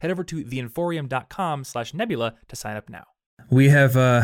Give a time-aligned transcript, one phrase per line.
[0.00, 3.04] Head over to theinforium.com slash nebula to sign up now.
[3.50, 4.22] We have uh,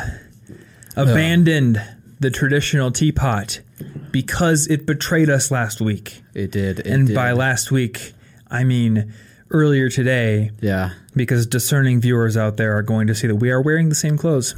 [0.97, 1.83] abandoned
[2.21, 3.61] the traditional teapot
[4.11, 6.23] because it betrayed us last week.
[6.35, 6.81] It did.
[6.81, 7.15] It and did.
[7.15, 8.13] by last week,
[8.51, 9.13] I mean
[9.51, 10.91] earlier today, yeah.
[11.15, 14.17] because discerning viewers out there are going to see that we are wearing the same
[14.17, 14.55] clothes.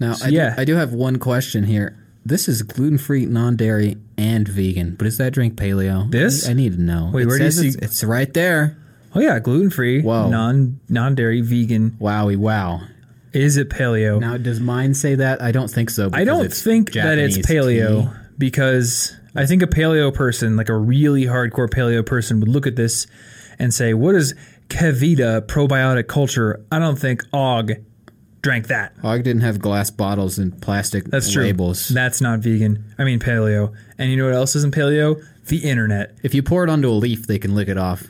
[0.00, 0.54] Now, I, yeah.
[0.54, 1.96] do, I do have one question here.
[2.24, 6.10] This is gluten free, non dairy, and vegan, but is that drink paleo?
[6.10, 6.46] This?
[6.46, 7.10] I, I need to know.
[7.12, 8.76] Wait, it where do you says it's, it's right there.
[9.18, 10.28] Oh yeah, gluten free, Whoa.
[10.30, 11.90] non non dairy, vegan.
[12.00, 12.82] Wowie, wow.
[13.32, 14.20] Is it paleo?
[14.20, 15.42] Now, does mine say that?
[15.42, 16.08] I don't think so.
[16.12, 18.18] I don't think that it's paleo tea.
[18.38, 22.76] because I think a paleo person, like a really hardcore paleo person, would look at
[22.76, 23.08] this
[23.58, 24.34] and say, "What is
[24.68, 27.72] Kevita probiotic culture?" I don't think Og
[28.42, 28.92] drank that.
[29.02, 31.42] Og didn't have glass bottles and plastic That's true.
[31.42, 31.88] labels.
[31.88, 32.84] That's not vegan.
[32.98, 33.72] I mean paleo.
[33.98, 35.20] And you know what else isn't paleo?
[35.48, 36.14] The internet.
[36.22, 38.04] if you pour it onto a leaf, they can lick it off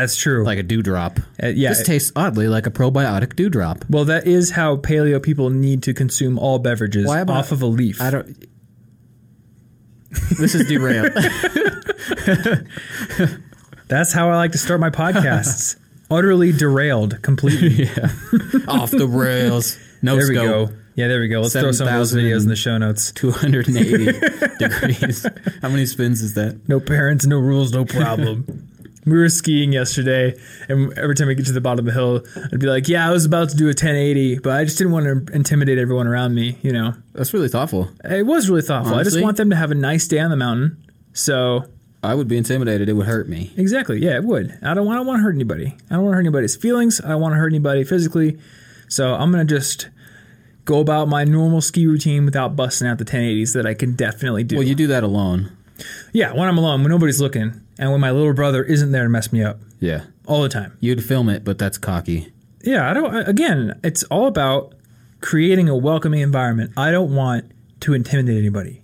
[0.00, 0.44] That's true.
[0.44, 1.18] like a dewdrop.
[1.42, 1.70] Uh, yeah.
[1.70, 3.84] This tastes oddly like a probiotic dewdrop.
[3.88, 7.66] well, that is how paleo people need to consume all beverages Why off of a
[7.66, 8.00] leaf.
[8.00, 8.44] I don't.
[10.38, 11.12] This is derailed.
[13.88, 15.76] That's how I like to start my podcasts.
[16.10, 17.84] Utterly derailed completely.
[18.68, 19.76] Off the rails.
[20.02, 20.68] No There we scope.
[20.70, 20.76] go.
[20.94, 21.40] Yeah, there we go.
[21.40, 23.10] Let's throw some of those videos in the show notes.
[23.12, 24.04] 280
[24.58, 25.26] degrees.
[25.60, 26.66] How many spins is that?
[26.68, 28.68] No parents, no rules, no problem.
[29.06, 30.34] We were skiing yesterday,
[30.68, 33.08] and every time we get to the bottom of the hill, I'd be like, "Yeah,
[33.08, 36.06] I was about to do a 1080, but I just didn't want to intimidate everyone
[36.06, 37.88] around me." You know, That's really thoughtful.
[38.04, 38.94] it was really thoughtful.
[38.96, 40.76] I just want them to have a nice day on the mountain.
[41.12, 41.64] So
[42.02, 42.88] I would be intimidated.
[42.88, 43.52] It would hurt me.
[43.56, 44.58] exactly, yeah, it would.
[44.62, 44.96] I don't want.
[44.96, 45.74] I don't want to hurt anybody.
[45.90, 47.00] I don't want to hurt anybody's feelings.
[47.02, 48.38] I don't want to hurt anybody physically.
[48.88, 49.88] So I'm gonna just
[50.64, 54.42] go about my normal ski routine without busting out the 1080s that I can definitely
[54.44, 54.56] do.
[54.56, 55.52] Well, you do that alone.
[56.12, 59.08] Yeah, when I'm alone, when nobody's looking, and when my little brother isn't there to
[59.08, 60.02] mess me up Yeah.
[60.26, 60.72] all the time.
[60.80, 62.32] You'd film it, but that's cocky.
[62.62, 63.14] Yeah, I don't.
[63.14, 64.74] I- Again, it's all about
[65.20, 66.72] creating a welcoming environment.
[66.76, 67.50] I don't want
[67.80, 68.82] to intimidate anybody,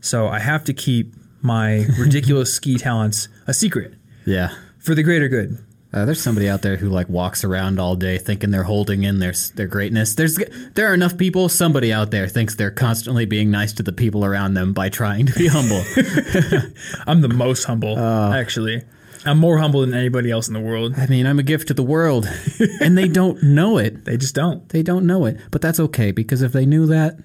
[0.00, 3.94] so I have to keep my ridiculous ski talents a secret
[4.24, 4.50] Yeah.
[4.78, 5.58] for the greater good.
[5.96, 9.18] Uh, there's somebody out there who like walks around all day thinking they're holding in
[9.18, 10.14] their their greatness.
[10.14, 10.36] There's
[10.74, 11.48] there are enough people.
[11.48, 15.24] Somebody out there thinks they're constantly being nice to the people around them by trying
[15.24, 15.82] to be humble.
[17.06, 18.36] I'm the most humble, Uh.
[18.36, 18.82] actually.
[19.24, 20.94] I'm more humble than anybody else in the world.
[20.98, 22.28] I mean, I'm a gift to the world,
[22.80, 24.04] and they don't know it.
[24.04, 24.68] They just don't.
[24.68, 27.16] They don't know it, but that's okay because if they knew that,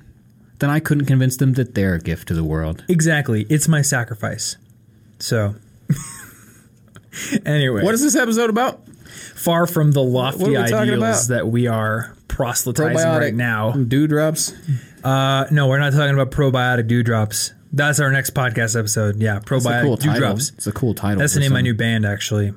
[0.59, 2.85] then I couldn't convince them that they're a gift to the world.
[2.87, 3.45] Exactly.
[3.49, 4.55] It's my sacrifice.
[5.19, 5.55] So,
[7.45, 8.87] anyway, What is this episode about?
[9.35, 11.35] far from the lofty What are we talking ideals about?
[11.35, 13.71] that we are proselytizing right now.
[13.71, 14.53] Dewdrops.
[15.03, 17.53] Uh, no, we're not talking about probiotic dewdrops.
[17.73, 19.21] That's our next podcast episode.
[19.21, 20.13] Yeah, probiotic cool title.
[20.13, 20.49] dewdrops.
[20.51, 21.19] It's a cool title.
[21.19, 22.53] That's the name of my new band, actually.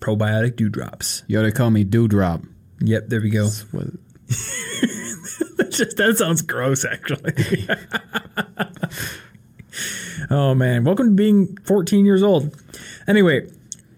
[0.00, 1.22] Probiotic dewdrops.
[1.26, 2.42] Yo, they call me Dewdrop.
[2.80, 3.44] Yep, there we go.
[5.70, 7.66] Just, that sounds gross, actually.
[10.30, 12.54] oh man, welcome to being 14 years old.
[13.06, 13.48] Anyway,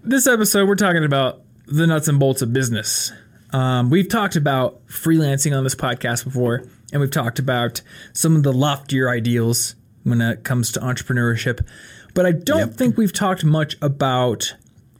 [0.06, 3.12] this episode we're talking about the nuts and bolts of business.
[3.52, 7.80] Um, we've talked about freelancing on this podcast before, and we've talked about
[8.12, 9.74] some of the loftier ideals
[10.04, 11.66] when it comes to entrepreneurship.
[12.14, 14.54] But I don't think we've talked much about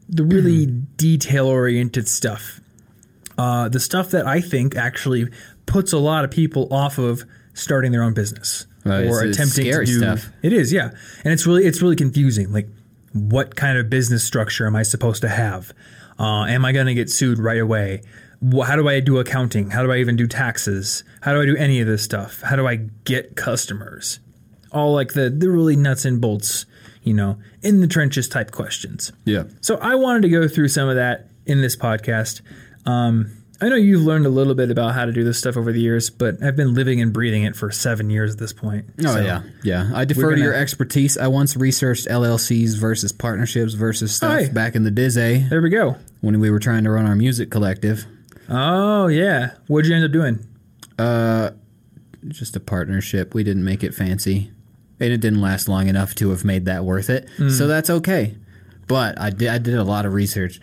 [0.08, 0.66] the really
[0.96, 2.60] detail oriented stuff.
[3.38, 5.28] Uh, the stuff that I think actually
[5.66, 7.24] puts a lot of people off of
[7.54, 10.28] starting their own business Right, or attempting to do stuff.
[10.42, 10.90] it is yeah
[11.24, 12.68] and it's really it's really confusing like
[13.16, 15.72] what kind of business structure am i supposed to have?
[16.18, 18.02] Uh, am i going to get sued right away?
[18.64, 19.70] How do i do accounting?
[19.70, 21.04] How do i even do taxes?
[21.22, 22.42] How do i do any of this stuff?
[22.42, 24.20] How do i get customers?
[24.72, 26.66] All like the the really nuts and bolts
[27.02, 29.12] you know in the trenches type questions.
[29.24, 29.44] Yeah.
[29.60, 32.42] so I wanted to go through some of that in this podcast.
[32.84, 35.72] Um, I know you've learned a little bit about how to do this stuff over
[35.72, 38.84] the years, but I've been living and breathing it for seven years at this point.
[39.04, 39.90] Oh So, yeah, yeah.
[39.94, 41.16] I defer gonna- to your expertise.
[41.16, 44.48] I once researched LLCs versus partnerships versus stuff Hey.
[44.50, 45.96] back in the Dizzy There we go.
[46.20, 48.04] when we were trying to run our music collective.
[48.50, 49.52] Oh yeah.
[49.68, 50.38] What'd you end up doing?
[50.98, 51.50] Uh,
[52.28, 53.34] just a partnership.
[53.34, 54.50] We didn't make it fancy,
[55.00, 57.28] and it didn't last long enough to have made that worth it.
[57.50, 58.36] So that's okay.
[58.86, 59.48] But I did.
[59.48, 60.60] I did a lot of research.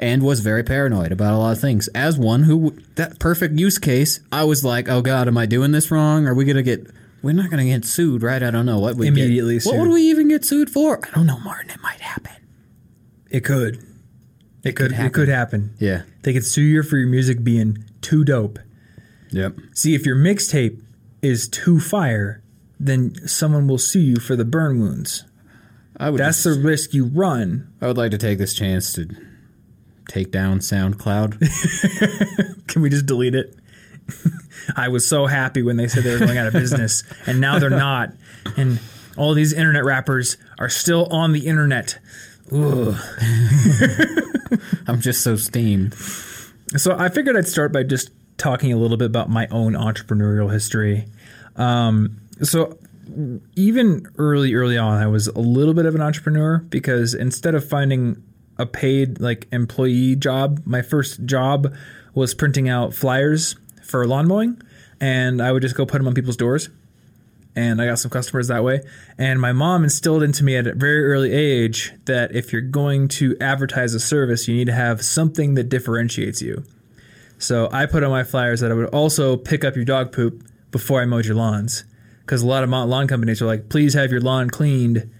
[0.00, 1.86] And was very paranoid about a lot of things.
[1.88, 5.70] As one who that perfect use case, I was like, "Oh God, am I doing
[5.70, 6.26] this wrong?
[6.26, 6.90] Are we gonna get?
[7.22, 8.42] We're not gonna get sued, right?
[8.42, 9.66] I don't know what we Immediately Get.
[9.66, 10.98] What would we even get sued for?
[11.06, 11.70] I don't know, Martin.
[11.70, 12.32] It might happen.
[13.30, 13.84] It could.
[14.64, 14.92] It, could.
[14.92, 15.06] happen.
[15.06, 15.74] It could happen.
[15.78, 16.02] Yeah.
[16.22, 18.58] They could sue you for your music being too dope.
[19.30, 19.56] Yep.
[19.74, 20.82] See, if your mixtape
[21.22, 22.42] is too fire,
[22.78, 25.24] then someone will sue you for the burn wounds.
[25.98, 26.18] I would.
[26.18, 27.68] That's just- the risk you run.
[27.82, 29.06] I would like to take this chance to
[30.10, 31.38] take down SoundCloud.
[32.66, 33.56] Can we just delete it?
[34.76, 37.58] I was so happy when they said they were going out of business, and now
[37.58, 38.12] they're not.
[38.56, 38.80] And
[39.16, 41.98] all these internet rappers are still on the internet.
[42.52, 42.96] Ugh.
[44.86, 45.94] I'm just so steamed.
[46.76, 50.52] So I figured I'd start by just talking a little bit about my own entrepreneurial
[50.52, 51.06] history.
[51.56, 52.78] Um, so
[53.54, 57.68] even early, early on, I was a little bit of an entrepreneur because instead of
[57.68, 58.22] finding
[58.60, 61.74] a paid like employee job, my first job
[62.14, 64.60] was printing out flyers for lawn mowing,
[65.00, 66.68] and I would just go put them on people's doors.
[67.56, 68.82] And I got some customers that way.
[69.18, 73.08] And my mom instilled into me at a very early age that if you're going
[73.08, 76.62] to advertise a service, you need to have something that differentiates you.
[77.38, 80.44] So I put on my flyers that I would also pick up your dog poop
[80.70, 81.84] before I mowed your lawns.
[82.20, 85.10] Because a lot of lawn companies are like, please have your lawn cleaned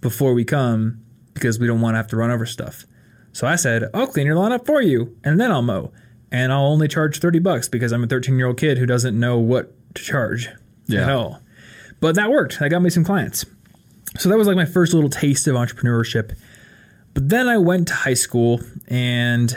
[0.00, 1.02] before we come
[1.34, 2.84] because we don't want to have to run over stuff.
[3.32, 5.92] So I said, I'll clean your lawn up for you and then I'll mow.
[6.32, 9.18] And I'll only charge 30 bucks because I'm a 13 year old kid who doesn't
[9.18, 10.48] know what to charge
[10.86, 11.02] Yeah.
[11.04, 11.40] at all.
[12.00, 12.58] But that worked.
[12.60, 13.44] That got me some clients.
[14.18, 16.32] So that was like my first little taste of entrepreneurship.
[17.14, 19.56] But then I went to high school and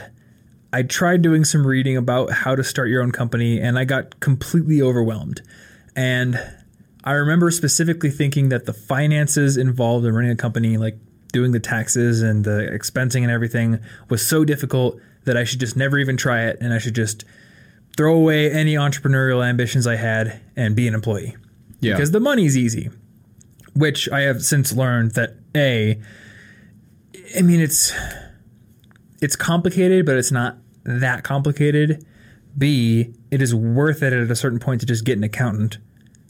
[0.71, 4.19] I tried doing some reading about how to start your own company and I got
[4.19, 5.41] completely overwhelmed.
[5.95, 6.39] And
[7.03, 10.97] I remember specifically thinking that the finances involved in running a company, like
[11.33, 15.75] doing the taxes and the expensing and everything, was so difficult that I should just
[15.75, 17.25] never even try it and I should just
[17.97, 21.35] throw away any entrepreneurial ambitions I had and be an employee.
[21.81, 21.93] Yeah.
[21.93, 22.89] Because the money's easy,
[23.75, 25.99] which I have since learned that A,
[27.37, 27.93] I mean, it's
[29.21, 32.05] it's complicated, but it's not that complicated.
[32.57, 35.79] B, it is worth it at a certain point to just get an accountant.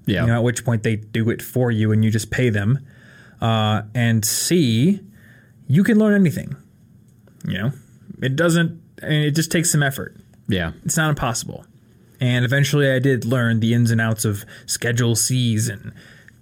[0.06, 0.22] Yeah.
[0.22, 2.80] You know, at which point they do it for you and you just pay them.
[3.44, 5.02] Uh, and C,
[5.68, 6.56] you can learn anything.
[7.46, 7.72] You know,
[8.22, 8.82] it doesn't.
[9.04, 10.16] I mean, it just takes some effort.
[10.48, 10.72] yeah.
[10.86, 11.66] It's not impossible.
[12.22, 15.92] And eventually, I did learn the ins and outs of Schedule C's and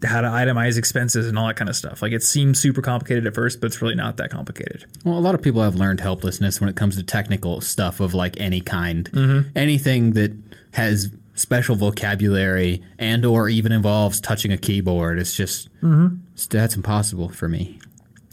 [0.03, 2.01] how to itemize expenses and all that kind of stuff.
[2.03, 4.85] Like it seems super complicated at first, but it's really not that complicated.
[5.03, 8.13] Well, a lot of people have learned helplessness when it comes to technical stuff of
[8.13, 9.09] like any kind.
[9.11, 9.49] Mm-hmm.
[9.55, 10.33] Anything that
[10.73, 17.29] has special vocabulary and or even involves touching a keyboard, it's just it's, that's impossible
[17.29, 17.79] for me.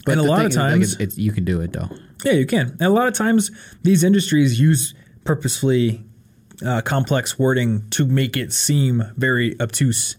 [0.05, 0.19] But Mm-hmm.
[0.19, 1.89] And a lot of is, like, times- it's, it's, you can do it though.
[2.25, 2.71] Yeah, you can.
[2.71, 3.49] And a lot of times,
[3.83, 6.03] these industries use purposefully
[6.65, 10.17] uh, complex wording to make it seem very obtuse,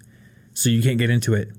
[0.54, 1.50] so you can't get into it.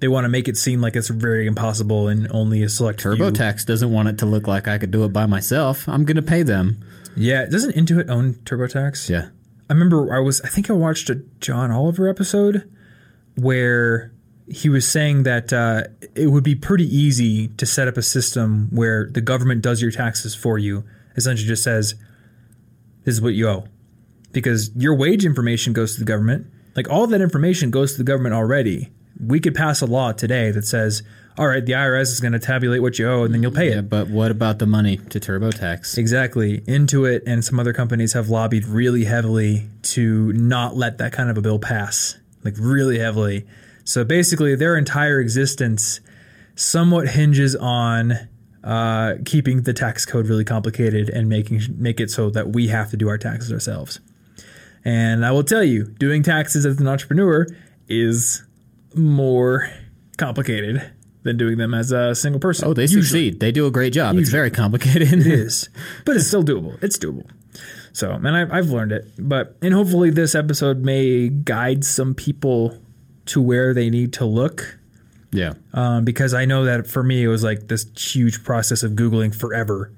[0.00, 3.12] They want to make it seem like it's very impossible and only a select few.
[3.12, 5.88] TurboTax doesn't want it to look like I could do it by myself.
[5.88, 6.84] I'm going to pay them.
[7.16, 9.08] Yeah, doesn't Intuit own TurboTax?
[9.08, 9.28] Yeah.
[9.68, 12.70] I remember I was I think I watched a John Oliver episode
[13.36, 14.12] where
[14.46, 15.84] he was saying that uh,
[16.14, 19.90] it would be pretty easy to set up a system where the government does your
[19.90, 20.84] taxes for you.
[21.16, 21.94] Essentially, just says
[23.04, 23.66] this is what you owe
[24.32, 26.46] because your wage information goes to the government.
[26.76, 28.92] Like all that information goes to the government already.
[29.24, 31.02] We could pass a law today that says,
[31.36, 33.72] all right, the IRS is going to tabulate what you owe and then you'll pay
[33.72, 33.88] it.
[33.88, 35.98] But what about the money to TurboTax?
[35.98, 36.60] Exactly.
[36.60, 41.36] Intuit and some other companies have lobbied really heavily to not let that kind of
[41.36, 43.46] a bill pass, like really heavily.
[43.82, 46.00] So basically, their entire existence
[46.54, 48.12] somewhat hinges on
[48.62, 52.90] uh, keeping the tax code really complicated and making make it so that we have
[52.90, 53.98] to do our taxes ourselves.
[54.84, 57.46] And I will tell you, doing taxes as an entrepreneur
[57.88, 58.44] is
[58.94, 59.68] more
[60.16, 60.92] complicated
[61.24, 62.68] than doing them as a single person.
[62.68, 63.40] Oh, they Usually succeed.
[63.40, 64.16] They do a great job.
[64.16, 65.12] It's very complicated.
[65.12, 65.68] it is,
[66.04, 66.80] but it's still doable.
[66.82, 67.28] It's doable.
[67.92, 69.06] So, and I've, I've learned it.
[69.18, 72.78] But, and hopefully this episode may guide some people
[73.26, 74.78] to where they need to look.
[75.32, 75.54] yeah.
[75.72, 79.34] Um, because I know that for me, it was like this huge process of Googling
[79.34, 79.90] forever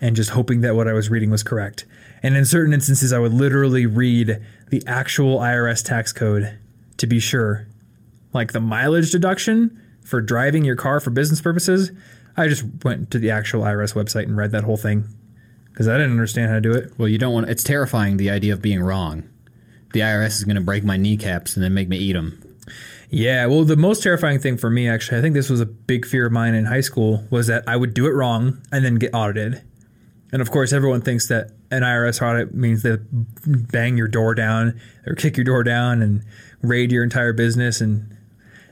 [0.00, 1.84] and just hoping that what I was reading was correct.
[2.22, 6.58] And in certain instances, I would literally read the actual IRS tax code
[6.96, 7.66] to be sure.
[8.32, 11.90] Like the mileage deduction for driving your car for business purposes,
[12.36, 15.08] I just went to the actual IRS website and read that whole thing
[15.70, 16.92] because I didn't understand how to do it.
[16.98, 17.48] Well, you don't want.
[17.48, 19.28] It's terrifying the idea of being wrong.
[19.92, 22.40] The IRS is going to break my kneecaps and then make me eat them.
[23.10, 26.04] Yeah, well, the most terrifying thing for me, actually, I think this was a big
[26.04, 28.96] fear of mine in high school, was that I would do it wrong and then
[28.96, 29.62] get audited.
[30.32, 32.96] And of course, everyone thinks that an IRS audit means they
[33.46, 36.24] bang your door down or kick your door down and
[36.60, 37.80] raid your entire business.
[37.80, 38.16] And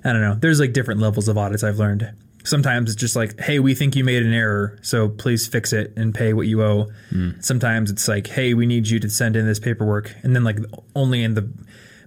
[0.05, 0.35] I don't know.
[0.35, 2.13] There's like different levels of audits I've learned.
[2.45, 5.93] Sometimes it's just like, hey, we think you made an error, so please fix it
[5.97, 6.91] and pay what you owe.
[7.11, 7.31] Hmm.
[7.41, 10.13] Sometimes it's like, hey, we need you to send in this paperwork.
[10.25, 10.59] And then, like,
[10.97, 11.49] only in the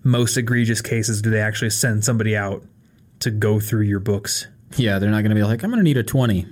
[0.04, 2.64] most egregious cases do they actually send somebody out
[3.22, 4.48] to go through your books.
[4.76, 6.46] Yeah, they're not going to be like, I'm going to need a 20.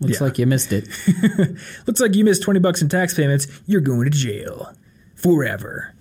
[0.00, 0.24] Looks Yeah.
[0.24, 0.88] like you missed it.
[1.86, 3.46] Looks like you missed 20 bucks in tax payments.
[3.66, 4.72] You're going to jail
[5.16, 5.94] forever.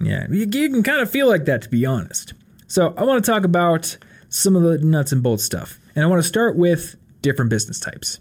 [0.00, 2.32] Yeah, you, you can kind of feel like that, to be honest.
[2.66, 3.96] So, I want to talk about
[4.34, 5.78] some of the nuts and bolts stuff.
[5.94, 8.18] And I want to start with different business types.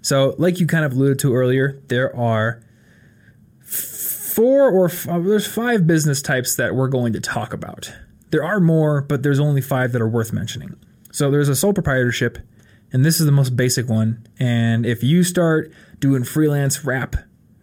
[0.00, 2.62] So, like you kind of alluded to earlier, there are
[3.60, 7.92] four or f- uh, there's five business types that we're going to talk about.
[8.30, 10.76] There are more, but there's only five that are worth mentioning.
[11.10, 12.38] So there's a sole proprietorship,
[12.92, 14.28] and this is the most basic one.
[14.38, 17.16] And if you start doing freelance rap,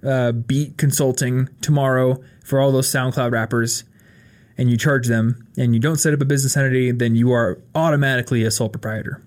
[0.05, 3.85] uh, beat consulting tomorrow for all those SoundCloud rappers,
[4.57, 7.61] and you charge them, and you don't set up a business entity, then you are
[7.75, 9.21] automatically a sole proprietor.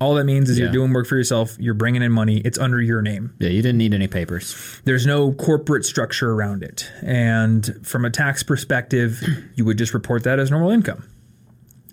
[0.00, 2.80] All that means is you're doing work for yourself, you're bringing in money, it's under
[2.82, 4.80] your name Yeah, you didn't need any papers.
[4.84, 6.90] there's no corporate structure around it.
[7.02, 9.22] And from a tax perspective,
[9.54, 11.08] you would just report that as normal income.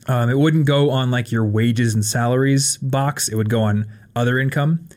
[0.08, 3.86] Um, it wouldn't go on like your wages and salaries box, it would go on
[4.16, 4.90] other income.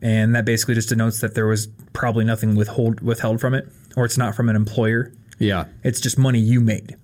[0.00, 4.06] And that basically just denotes that there was probably nothing withhold, withheld from it, or
[4.06, 5.12] it's not from an employer.
[5.38, 5.66] Yeah.
[5.82, 6.96] It's just money you made.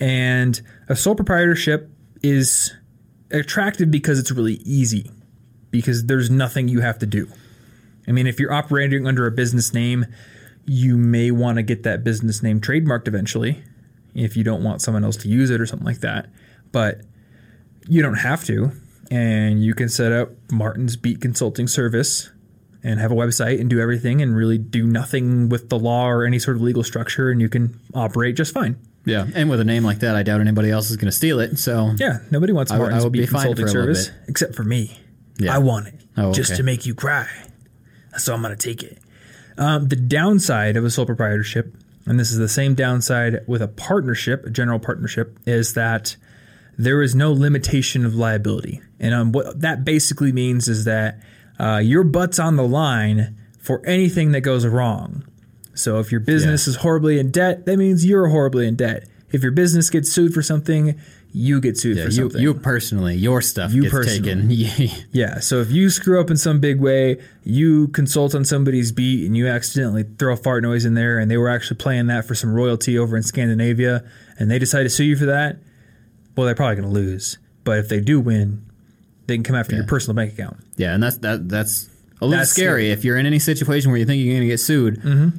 [0.00, 1.90] And a sole proprietorship
[2.22, 2.72] is
[3.30, 5.10] attractive because it's really easy,
[5.70, 7.28] because there's nothing you have to do.
[8.06, 10.06] I mean, if you're operating under a business name,
[10.66, 13.62] you may want to get that business name trademarked eventually
[14.14, 16.28] if you don't want someone else to use it or something like that.
[16.70, 17.02] But
[17.88, 18.72] you don't have to.
[19.10, 22.30] And you can set up Martin's Beat Consulting Service
[22.84, 26.24] and have a website and do everything and really do nothing with the law or
[26.24, 28.76] any sort of legal structure, and you can operate just fine.
[29.04, 29.26] Yeah.
[29.34, 31.58] And with a name like that, I doubt anybody else is going to steal it.
[31.58, 34.98] So, Yeah, nobody wants I would- I Martin's would be Consulting Service except for me.
[35.38, 35.54] Yeah.
[35.54, 36.58] I want it Oh, just okay.
[36.58, 37.26] to make you cry.
[38.18, 38.98] So I'm going to take it.
[39.58, 41.74] Um, the downside of a sole proprietorship,
[42.06, 46.16] and this is the same downside with a partnership, a general partnership, is that
[46.78, 48.80] there is no limitation of liability.
[49.00, 51.20] And um, what that basically means is that
[51.58, 55.24] uh, your butt's on the line for anything that goes wrong.
[55.74, 59.08] So if your business is horribly in debt, that means you're horribly in debt.
[59.30, 61.00] If your business gets sued for something,
[61.32, 62.42] you get sued yeah, for you, something.
[62.42, 64.64] you personally, your stuff You gets personally.
[64.66, 65.06] taken.
[65.12, 69.24] Yeah, so if you screw up in some big way, you consult on somebody's beat
[69.24, 72.26] and you accidentally throw a fart noise in there and they were actually playing that
[72.26, 74.04] for some royalty over in Scandinavia
[74.38, 75.56] and they decide to sue you for that,
[76.36, 77.38] well, they're probably going to lose.
[77.64, 78.66] But if they do win,
[79.32, 80.56] they can come after your personal bank account.
[80.76, 81.88] Yeah, and that's that that's
[82.20, 82.90] a little That's scary scary.
[82.90, 85.38] if you're in any situation where you think you're going to get sued, Mm-hmm.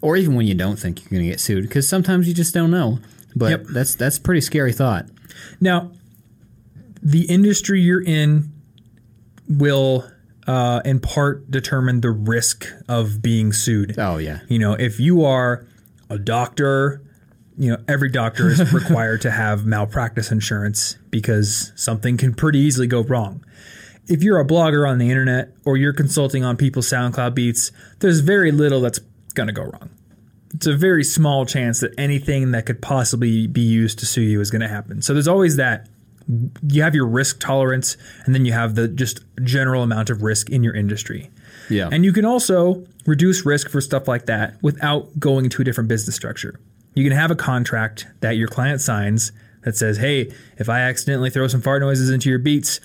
[0.00, 2.54] or even when you don't think you're going to get sued, because sometimes you just
[2.54, 2.98] don't know.
[3.36, 3.62] But Yep.
[3.74, 5.06] that's that's pretty scary thought.
[5.60, 5.90] Now,
[7.02, 8.50] the industry you're in
[9.48, 10.08] will,
[10.46, 13.98] uh, in part, determine the risk of being sued.
[13.98, 15.66] Oh yeah, You know, if you are
[16.10, 17.02] a doctor,
[17.62, 22.88] you know, every doctor is required to have malpractice insurance because something can pretty easily
[22.88, 23.44] go wrong.
[24.08, 28.18] If you're a blogger on the internet or you're consulting on people's SoundCloud beats, there's
[28.18, 28.98] very little that's
[29.34, 29.90] going to go wrong.
[30.52, 34.40] It's a very small chance that anything that could possibly be used to sue you
[34.40, 35.00] is going to happen.
[35.00, 35.88] So there's always that
[36.66, 40.50] you have your risk tolerance and then you have the just general amount of risk
[40.50, 41.30] in your industry.
[41.70, 45.64] yeah, And you can also reduce risk for stuff like that without going to a
[45.64, 46.58] different business structure.
[46.94, 49.32] You can have a contract that your client signs
[49.62, 52.80] that says, hey, if I accidentally throw some fart noises into your beats,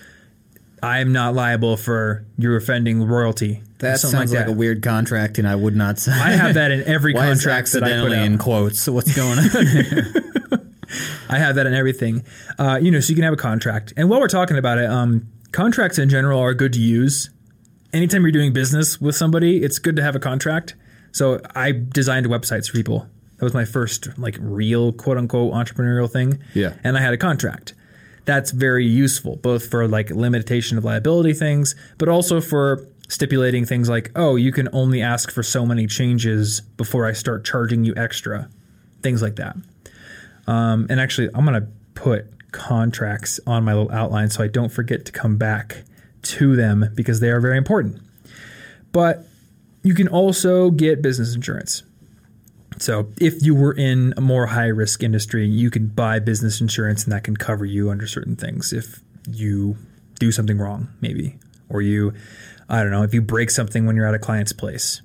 [0.82, 3.62] I am not liable for your offending royalty.
[3.78, 4.48] that sounds like, that.
[4.48, 6.20] a weird contract, and I would not sign.
[6.20, 8.24] I have that in every contract that I put out.
[8.24, 8.80] in quotes?
[8.80, 9.44] So what's going on?
[11.28, 12.24] I have that in everything.
[12.58, 13.92] Uh, you know, so you can have a contract.
[13.96, 17.30] And while we're talking about it, um, contracts in general are good to use.
[17.92, 20.74] Anytime you're doing business with somebody, it's good to have a contract.
[21.12, 23.08] So I designed websites for people.
[23.38, 26.40] That was my first like real quote unquote entrepreneurial thing.
[26.54, 26.74] Yeah.
[26.84, 27.74] And I had a contract.
[28.24, 33.88] That's very useful, both for like limitation of liability things, but also for stipulating things
[33.88, 37.94] like, oh, you can only ask for so many changes before I start charging you
[37.96, 38.50] extra.
[39.02, 39.56] Things like that.
[40.46, 44.70] Um, and actually, I'm going to put contracts on my little outline so I don't
[44.70, 45.84] forget to come back
[46.22, 48.00] to them because they are very important.
[48.92, 49.24] But
[49.82, 51.82] you can also get business insurance.
[52.80, 57.04] So if you were in a more high risk industry, you can buy business insurance
[57.04, 59.76] and that can cover you under certain things if you
[60.18, 61.38] do something wrong, maybe.
[61.68, 62.14] Or you,
[62.68, 65.02] I don't know, if you break something when you're at a client's place.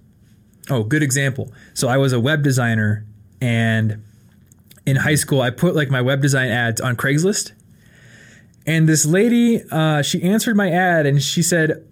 [0.70, 1.52] Oh, good example.
[1.74, 3.06] So I was a web designer,
[3.42, 4.04] and
[4.86, 7.52] in high school, I put like my web design ads on Craigslist.
[8.66, 11.86] And this lady, uh, she answered my ad, and she said,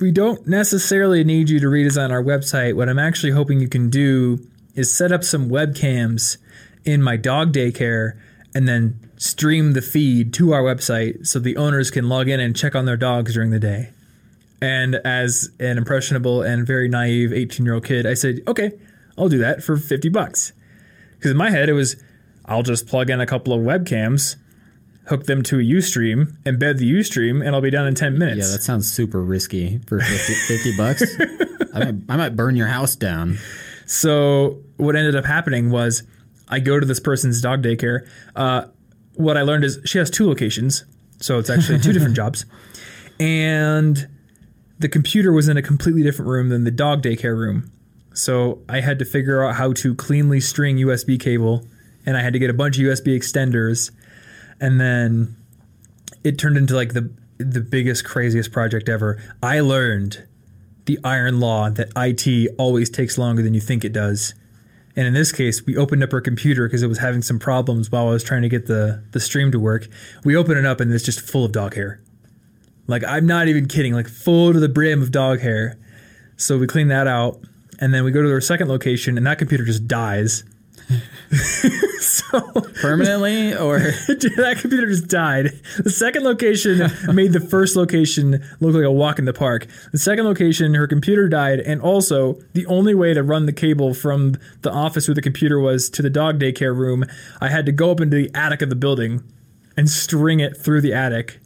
[0.00, 2.74] "We don't necessarily need you to redesign our website.
[2.74, 6.38] What I'm actually hoping you can do is set up some webcams
[6.84, 8.18] in my dog daycare,
[8.54, 12.56] and then stream the feed to our website so the owners can log in and
[12.56, 13.90] check on their dogs during the day."
[14.62, 18.72] And as an impressionable and very naive 18 year old kid, I said, okay,
[19.16, 20.52] I'll do that for 50 bucks.
[21.16, 21.96] Because in my head, it was,
[22.44, 24.36] I'll just plug in a couple of webcams,
[25.06, 28.48] hook them to a Ustream, embed the Ustream, and I'll be done in 10 minutes.
[28.48, 31.02] Yeah, that sounds super risky for 50, 50 bucks.
[31.74, 33.38] I might, I might burn your house down.
[33.90, 36.04] So what ended up happening was
[36.48, 38.08] I go to this person's dog daycare.
[38.36, 38.66] Uh,
[39.14, 40.84] what I learned is she has two locations,
[41.18, 42.46] so it's actually two different jobs,
[43.18, 44.08] and
[44.78, 47.72] the computer was in a completely different room than the dog daycare room.
[48.14, 51.66] So I had to figure out how to cleanly string USB cable,
[52.06, 53.90] and I had to get a bunch of USB extenders,
[54.60, 55.34] and then
[56.22, 59.20] it turned into like the the biggest craziest project ever.
[59.42, 60.28] I learned
[60.90, 64.34] the iron law that IT always takes longer than you think it does.
[64.96, 67.92] And in this case, we opened up our computer because it was having some problems
[67.92, 69.86] while I was trying to get the, the stream to work.
[70.24, 72.00] We open it up and it's just full of dog hair.
[72.88, 75.78] Like, I'm not even kidding, like full to the brim of dog hair.
[76.36, 77.40] So we clean that out.
[77.78, 80.42] And then we go to our second location and that computer just dies.
[82.00, 82.40] so
[82.80, 83.78] Permanently or
[84.08, 85.52] that computer just died.
[85.78, 89.66] The second location made the first location look like a walk in the park.
[89.92, 93.94] The second location, her computer died, and also the only way to run the cable
[93.94, 97.04] from the office where the computer was to the dog daycare room,
[97.40, 99.22] I had to go up into the attic of the building
[99.76, 101.38] and string it through the attic.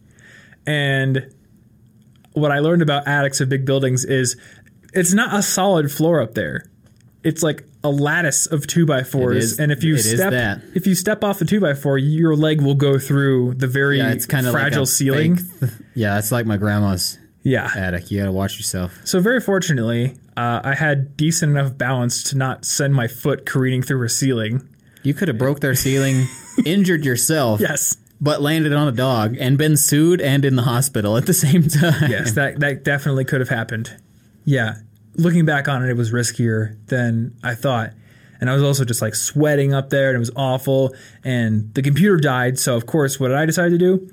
[0.66, 1.30] And
[2.32, 4.36] what I learned about attics of big buildings is
[4.92, 6.64] it's not a solid floor up there.
[7.22, 10.60] It's like a lattice of two by fours, is- and if you step that.
[10.74, 13.98] if you step off the two by four, your leg will go through the very
[13.98, 15.36] yeah, it's fragile like ceiling.
[15.36, 17.70] fake- yeah, it's like my grandma's Yeah.
[17.76, 18.10] attic.
[18.10, 18.98] You got to watch yourself.
[19.04, 23.82] So very fortunately, uh, I had decent enough balance to not send my foot careening
[23.82, 24.66] through a ceiling.
[25.02, 26.26] You could have broke their ceiling,
[26.64, 27.96] injured yourself, Yes.
[28.20, 31.68] but landed on a dog and been sued and in the hospital at the same
[31.68, 32.10] time.
[32.10, 33.90] Yes, that that definitely could have happened.
[34.46, 34.76] Yeah.
[35.16, 37.92] Looking back on it, it was riskier than I thought.
[38.40, 40.94] And I was also just like sweating up there and it was awful.
[41.22, 42.58] And the computer died.
[42.58, 44.10] So, of course, what did I decide to do?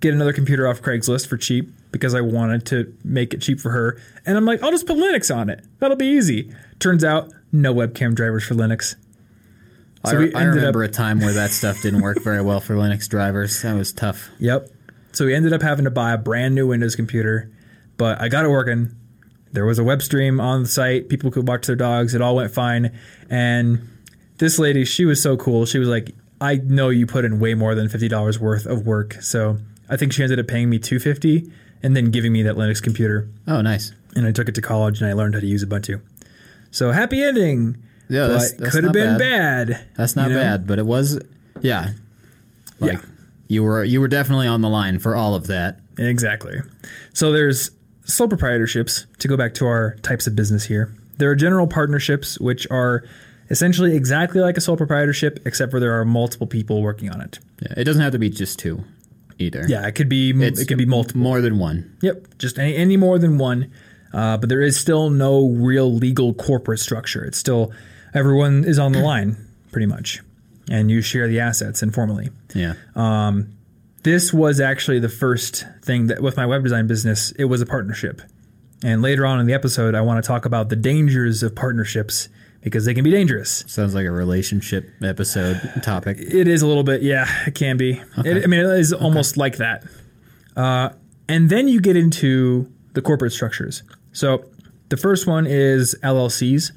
[0.00, 3.70] Get another computer off Craigslist for cheap because I wanted to make it cheap for
[3.70, 4.00] her.
[4.26, 5.64] And I'm like, I'll just put Linux on it.
[5.78, 6.52] That'll be easy.
[6.80, 8.96] Turns out, no webcam drivers for Linux.
[10.04, 12.74] I, we I remember up- a time where that stuff didn't work very well for
[12.74, 13.62] Linux drivers.
[13.62, 14.30] That was tough.
[14.40, 14.68] Yep.
[15.12, 17.52] So we ended up having to buy a brand new Windows computer,
[17.98, 18.96] but I got it working.
[19.52, 21.08] There was a web stream on the site.
[21.08, 22.14] People could watch their dogs.
[22.14, 22.90] It all went fine.
[23.28, 23.88] And
[24.38, 25.66] this lady, she was so cool.
[25.66, 29.14] She was like, I know you put in way more than $50 worth of work.
[29.20, 31.50] So I think she ended up paying me 250
[31.82, 33.28] and then giving me that Linux computer.
[33.46, 33.92] Oh, nice.
[34.16, 36.00] And I took it to college and I learned how to use Ubuntu.
[36.70, 37.76] So happy ending.
[38.08, 39.68] Yeah, that's, that's could have been bad.
[39.68, 39.86] bad.
[39.96, 40.42] That's not you know?
[40.42, 41.18] bad, but it was,
[41.60, 41.92] yeah.
[42.80, 43.00] Like Yeah.
[43.48, 45.78] you were you were definitely on the line for all of that.
[45.98, 46.60] Exactly.
[47.14, 47.70] So there's
[48.04, 50.94] sole proprietorships, to go back to our types of business here.
[51.18, 53.04] There are general partnerships, which are
[53.50, 57.38] essentially exactly like a sole proprietorship, except for there are multiple people working on it.
[57.60, 58.82] Yeah, it doesn't have to be just two,
[59.38, 59.64] either.
[59.68, 61.20] Yeah, it could be It's it could be multiple.
[61.20, 61.96] more than one.
[62.02, 63.70] Yep, just any, any more than one.
[64.12, 67.24] Uh, but there is still no real legal corporate structure.
[67.24, 67.72] It's still
[68.14, 69.36] everyone is on the line,
[69.70, 70.20] pretty much,
[70.70, 72.30] and you share the assets informally.
[72.54, 72.74] Yeah.
[74.02, 77.66] This was actually the first thing that with my web design business it was a
[77.66, 78.20] partnership.
[78.84, 82.28] And later on in the episode i want to talk about the dangers of partnerships
[82.62, 83.64] because they can be dangerous.
[83.66, 86.18] Sounds like a relationship episode topic.
[86.20, 88.00] it is a little bit yeah it can be.
[88.24, 89.84] It- i mean it is almost like that.
[90.56, 90.90] Uh,
[91.28, 93.82] and then you get into the corporate structures.
[94.12, 94.44] So
[94.90, 96.72] the first one is llcs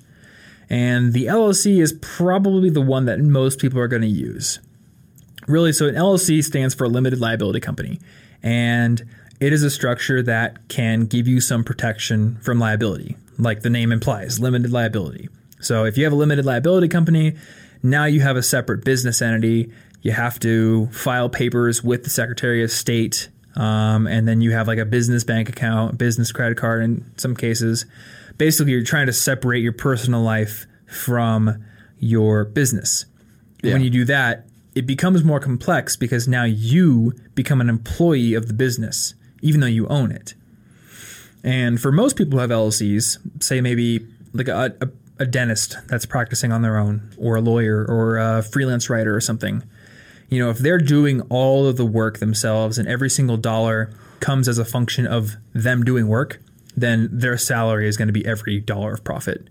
[0.70, 4.60] and the llc is probably the one that most people are going to use
[5.48, 8.00] really so an llc stands for a limited liability company
[8.42, 9.06] and
[9.40, 13.92] it is a structure that can give you some protection from liability like the name
[13.92, 15.30] implies limited liability.
[15.60, 17.36] So if you have a limited liability company
[17.84, 19.72] now you have a separate business entity.
[20.02, 24.68] You have to file papers with the secretary of state um, and then you have
[24.68, 27.86] like a business bank account business credit card in some cases.
[28.38, 31.64] Basically you're trying to separate your personal life from
[32.00, 33.06] your business.
[33.64, 38.48] When you do that, it becomes more complex because now you become an employee of
[38.48, 40.34] the business, even though you own it.
[41.44, 46.06] And for most people who have LLCs, say maybe like a, a, a dentist that's
[46.06, 49.64] practicing on their own, or a lawyer, or a freelance writer, or something.
[50.30, 54.50] You know, if they're doing all of the work themselves, and every single dollar comes
[54.50, 56.42] as a function of them doing work,
[56.76, 59.48] then their salary is going to be every dollar of profit,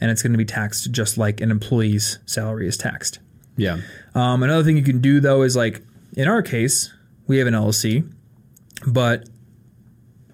[0.00, 3.20] and it's going to be taxed just like an employee's salary is taxed.
[3.58, 3.80] Yeah.
[4.14, 5.82] Um, another thing you can do though is like
[6.16, 6.92] in our case,
[7.26, 8.10] we have an LLC,
[8.86, 9.28] but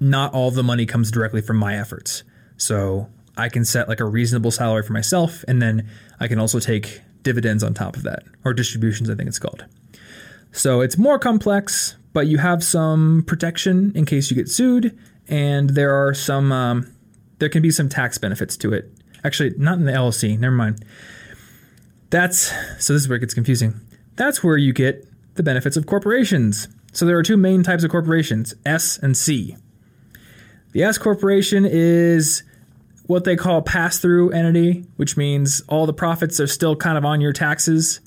[0.01, 2.23] not all the money comes directly from my efforts.
[2.57, 5.89] So I can set like a reasonable salary for myself, and then
[6.21, 9.65] I can also take dividends on top of that, or distributions, I think it's called.
[10.53, 14.97] So it's more complex, but you have some protection in case you get sued,
[15.29, 16.95] and there are some, um,
[17.39, 18.93] there can be some tax benefits to it.
[19.25, 20.39] Actually, not in the LLC.
[20.39, 20.85] Never mind.
[22.14, 22.92] That's so.
[22.92, 23.74] This is where it gets confusing.
[24.14, 26.68] That's where you get the benefits of corporations.
[26.92, 29.57] So there are two main types of corporations: S and C.
[30.70, 32.44] The S corporation is
[33.07, 37.05] what they call a pass-through entity, which means all the profits are still kind of
[37.05, 38.00] on your taxes,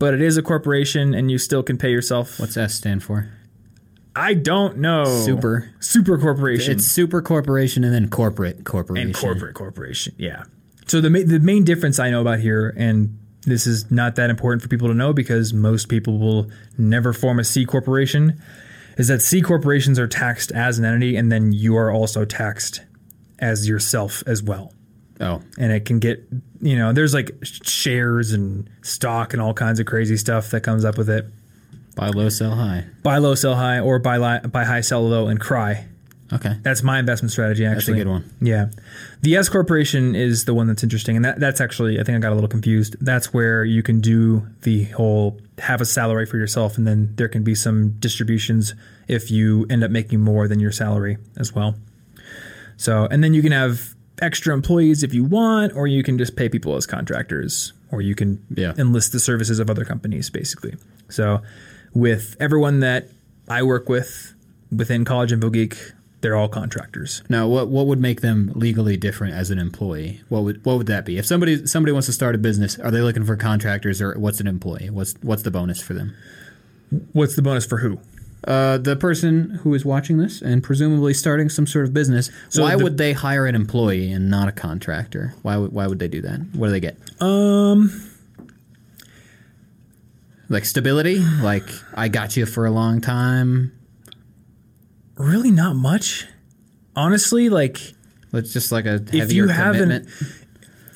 [0.00, 2.40] but it is a corporation and you still can pay yourself.
[2.40, 3.30] What's S stand for?
[4.16, 5.04] I don't know.
[5.04, 5.70] Super.
[5.78, 6.72] Super corporation.
[6.72, 9.10] It's super corporation and then corporate corporation.
[9.10, 10.12] and corporate corporation.
[10.18, 10.42] Yeah.
[10.88, 14.30] So the ma- the main difference I know about here, and this is not that
[14.30, 18.40] important for people to know because most people will never form a C corporation,
[18.96, 22.82] is that C corporations are taxed as an entity, and then you are also taxed
[23.38, 24.72] as yourself as well.
[25.20, 26.26] Oh, And it can get,
[26.60, 30.84] you know, there's like shares and stock and all kinds of crazy stuff that comes
[30.84, 31.26] up with it.
[31.94, 32.84] buy low, sell high.
[33.04, 35.86] Buy low, sell high, or buy li- buy high, sell low, and cry.
[36.34, 36.56] Okay.
[36.62, 37.64] That's my investment strategy.
[37.64, 38.30] Actually, That's a good one.
[38.40, 38.66] Yeah,
[39.22, 42.18] the S corporation is the one that's interesting, and that, that's actually I think I
[42.20, 42.96] got a little confused.
[43.00, 47.28] That's where you can do the whole have a salary for yourself, and then there
[47.28, 48.74] can be some distributions
[49.06, 51.76] if you end up making more than your salary as well.
[52.76, 56.34] So, and then you can have extra employees if you want, or you can just
[56.36, 58.72] pay people as contractors, or you can Yeah.
[58.76, 60.74] enlist the services of other companies, basically.
[61.08, 61.42] So,
[61.92, 63.08] with everyone that
[63.48, 64.34] I work with
[64.72, 65.76] within College Info Geek,
[66.24, 67.22] they're all contractors.
[67.28, 70.22] Now, what what would make them legally different as an employee?
[70.30, 71.18] What would what would that be?
[71.18, 74.40] If somebody somebody wants to start a business, are they looking for contractors or what's
[74.40, 74.88] an employee?
[74.88, 76.16] What's what's the bonus for them?
[77.12, 78.00] What's the bonus for who?
[78.48, 82.74] Uh, the person who is watching this and presumably starting some sort of business, why
[82.74, 85.34] the- would they hire an employee and not a contractor?
[85.42, 86.40] Why would why would they do that?
[86.54, 86.96] What do they get?
[87.20, 87.90] Um,
[90.48, 91.18] Like stability?
[91.42, 93.72] Like I got you for a long time.
[95.16, 96.26] Really not much.
[96.96, 97.78] Honestly, like
[98.32, 100.06] It's just like a heavier if you have commitment.
[100.06, 100.26] an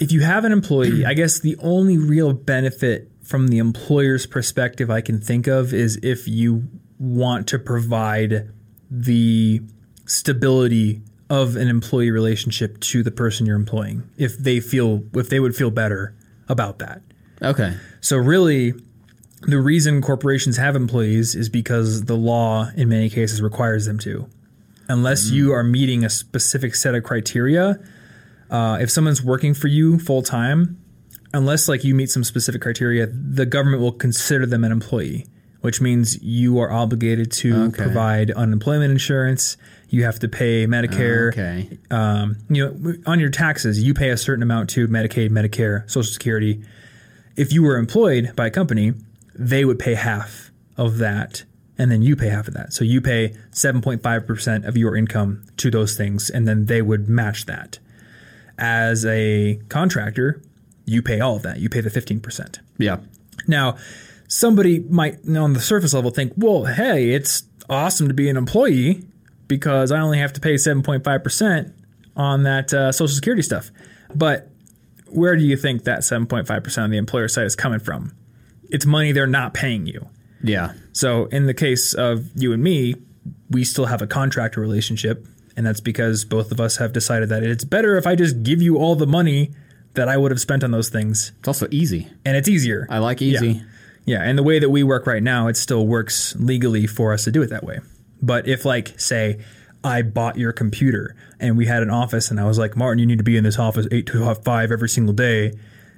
[0.01, 4.91] if you have an employee, I guess the only real benefit from the employer's perspective
[4.91, 8.51] I can think of is if you want to provide
[8.91, 9.61] the
[10.07, 14.09] stability of an employee relationship to the person you're employing.
[14.17, 16.15] If they feel if they would feel better
[16.49, 17.03] about that.
[17.43, 17.75] okay.
[18.01, 18.73] So really,
[19.43, 24.29] the reason corporations have employees is because the law, in many cases, requires them to.
[24.89, 27.79] Unless you are meeting a specific set of criteria,
[28.51, 30.79] uh, if someone's working for you full time,
[31.35, 35.27] unless like you meet some specific criteria, the government will consider them an employee,
[35.61, 37.83] which means you are obligated to Okay.
[37.83, 39.57] provide unemployment insurance.
[39.91, 41.79] You have to pay Medicare Okay.
[41.91, 46.11] um, you know, on your taxes, you pay a certain amount to Medicaid, Medicare, Social
[46.13, 46.63] Security.
[47.37, 48.95] If you were employed by a company,
[49.39, 51.45] they would pay half of that,
[51.79, 52.73] and then you pay half of that.
[52.73, 57.47] So you pay 7.5% of your income to those things, and then they would match
[57.47, 57.79] that.
[58.59, 60.43] As a contractor,
[60.85, 61.61] you pay all of that.
[61.61, 62.59] You pay the 15%.
[62.79, 62.99] Yeah.
[63.47, 63.77] Now,
[64.27, 69.05] somebody might on the surface level think, well, hey, it's awesome to be an employee
[69.47, 71.73] because I only have to pay 7.5%
[72.17, 73.71] on that uh, Social Security stuff.
[74.15, 74.51] But
[75.07, 78.13] where do you think that 7.5% on the employer side is coming from?
[78.71, 80.07] It's money they're not paying you.
[80.43, 80.73] Yeah.
[80.93, 82.95] So in the case of you and me,
[83.51, 85.27] we still have a contractor relationship,
[85.57, 88.63] and that's because both of us have decided that it's better if I just give
[88.63, 89.51] you all the money
[89.95, 92.09] that I would have spent on those things, It's also easy.
[92.25, 92.87] and it's easier.
[92.91, 93.49] I like easy.
[93.53, 93.63] Yeah.
[94.05, 97.25] Yeah, and the way that we work right now, it still works legally for us
[97.25, 97.81] to do it that way.
[98.23, 99.39] But if, like, say,
[99.85, 103.07] I bought your computer and we had an office, and I was like, Martin, you
[103.07, 105.53] need to be in this office eight to five every single day.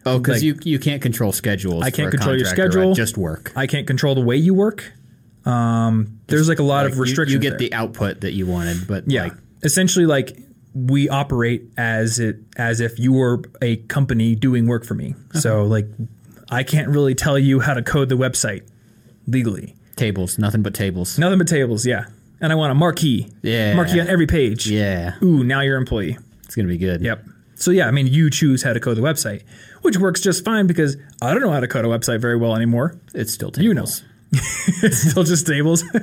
[0.06, 1.84] Oh, because Like- you you can't control schedules.
[1.84, 2.94] I can't control your schedule.
[2.94, 3.52] Just work.
[3.54, 4.92] I can't control the way you work.
[5.44, 7.32] Um, there's like a lot Like, of restrictions.
[7.32, 7.68] You, get there.
[7.68, 9.32] the output that you wanted, but yeah, like
[9.62, 10.36] essentially, like
[10.74, 15.14] we operate as it as if you were a company doing work for me.
[15.34, 15.86] So, like,
[16.50, 18.62] I can't really tell you how to code the website
[19.26, 19.74] legally.
[19.96, 21.18] tables, nothing but tables.
[21.18, 22.04] Nothing but tables, yeah.
[22.40, 23.30] And I want a marquee.
[23.42, 23.74] Yeah.
[23.74, 24.66] Marquee on every page.
[24.66, 26.16] Yeah, Ooh, now you're employee.
[26.44, 27.02] it's gonna be good.
[27.02, 27.24] Yep.
[27.60, 29.42] So yeah, I mean, you choose how to code the website,
[29.82, 32.56] which works just fine because I don't know how to code a website very well
[32.56, 32.98] anymore.
[33.14, 33.64] It's still tables.
[33.64, 33.86] You know,
[34.82, 35.84] it's still just tables.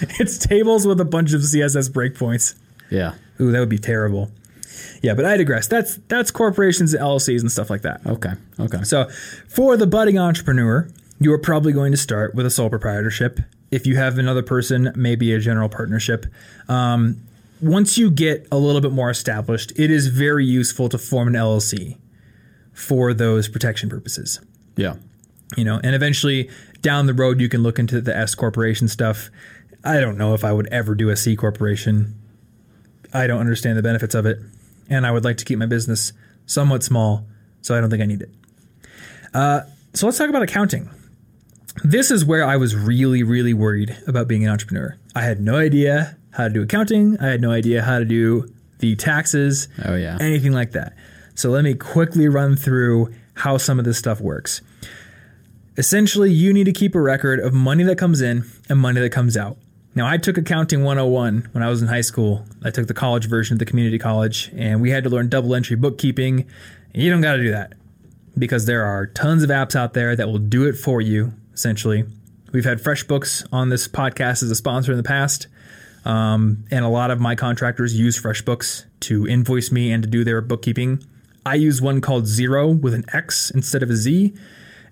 [0.00, 2.56] it's tables with a bunch of CSS breakpoints.
[2.90, 3.14] Yeah.
[3.40, 4.32] Ooh, that would be terrible.
[5.02, 5.68] Yeah, but I digress.
[5.68, 8.04] That's that's corporations and LLCs and stuff like that.
[8.04, 8.32] Okay.
[8.58, 8.82] Okay.
[8.82, 9.08] So,
[9.48, 10.88] for the budding entrepreneur,
[11.20, 13.38] you are probably going to start with a sole proprietorship.
[13.70, 16.26] If you have another person, maybe a general partnership.
[16.68, 17.20] Um,
[17.64, 21.34] once you get a little bit more established, it is very useful to form an
[21.34, 21.96] LLC
[22.72, 24.40] for those protection purposes.
[24.76, 24.96] yeah.
[25.56, 26.50] You know, and eventually
[26.80, 29.30] down the road, you can look into the S corporation stuff.
[29.84, 32.14] I don't know if I would ever do a C corporation.
[33.12, 34.40] I don't understand the benefits of it,
[34.88, 36.12] and I would like to keep my business
[36.46, 37.26] somewhat small,
[37.62, 38.30] so I don't think I need it.
[39.32, 39.60] Uh,
[39.92, 40.90] so let's talk about accounting.
[41.84, 44.98] This is where I was really, really worried about being an entrepreneur.
[45.14, 47.18] I had no idea how to do accounting.
[47.20, 50.18] I had no idea how to do the taxes, Oh, yeah.
[50.20, 50.94] anything like that.
[51.34, 54.60] So let me quickly run through how some of this stuff works.
[55.76, 59.10] Essentially, you need to keep a record of money that comes in and money that
[59.10, 59.56] comes out.
[59.96, 62.44] Now, I took Accounting 101 when I was in high school.
[62.64, 65.54] I took the college version of the community college, and we had to learn double
[65.54, 66.46] entry bookkeeping.
[66.92, 67.74] You don't got to do that
[68.36, 72.04] because there are tons of apps out there that will do it for you, essentially.
[72.52, 75.46] We've had FreshBooks on this podcast as a sponsor in the past.
[76.04, 80.22] Um, and a lot of my contractors use FreshBooks to invoice me and to do
[80.24, 81.02] their bookkeeping.
[81.46, 84.34] I use one called Xero with an X instead of a Z,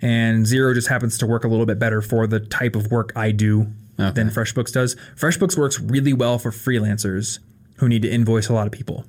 [0.01, 3.13] and Xero just happens to work a little bit better for the type of work
[3.15, 4.97] I do than FreshBooks does.
[5.17, 7.39] FreshBooks works really well for freelancers
[7.77, 9.05] who need to invoice a lot of people.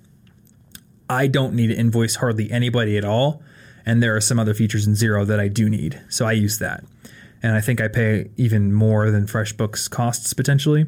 [1.09, 3.41] I don't need to invoice hardly anybody at all,
[3.85, 6.59] and there are some other features in Xero that I do need, so I use
[6.59, 6.83] that.
[7.41, 10.85] And I think I pay even more than FreshBooks costs potentially.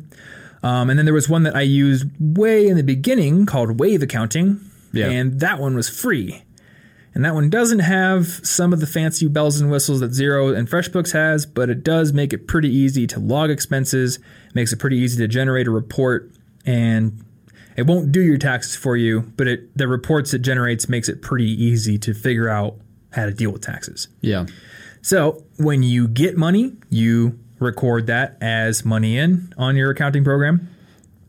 [0.66, 4.02] Um, and then there was one that I used way in the beginning called Wave
[4.02, 4.60] Accounting,
[4.94, 5.10] Yeah.
[5.10, 6.42] and that one was free.
[7.14, 10.68] And that one doesn't have some of the fancy bells and whistles that Xero and
[10.68, 14.18] FreshBooks has, but it does make it pretty easy to log expenses,
[14.56, 16.32] makes it pretty easy to generate a report,
[16.66, 17.24] and
[17.78, 21.22] it won't do your taxes for you, but it the reports it generates makes it
[21.22, 22.76] pretty easy to figure out
[23.12, 24.08] how to deal with taxes.
[24.22, 24.48] Yeah.
[25.02, 30.70] So when you get money, you record that as money in on your accounting program.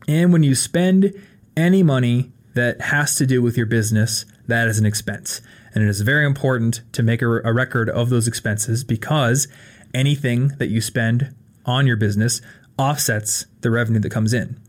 [0.07, 1.13] And when you spend
[1.55, 5.41] any money that has to do with your business, that is an expense.
[5.73, 9.47] And it is very important to make a, a record of those expenses because
[9.93, 11.35] anything that you spend
[11.65, 12.41] on your business
[12.77, 14.59] offsets the revenue that comes in.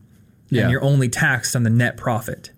[0.49, 0.63] Yeah.
[0.63, 2.51] And you're only taxed on the net profit.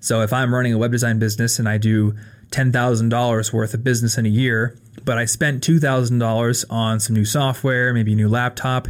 [0.00, 2.14] So if I'm running a web design business and I do
[2.50, 7.92] $10,000 worth of business in a year, but I spent $2,000 on some new software,
[7.94, 8.88] maybe a new laptop,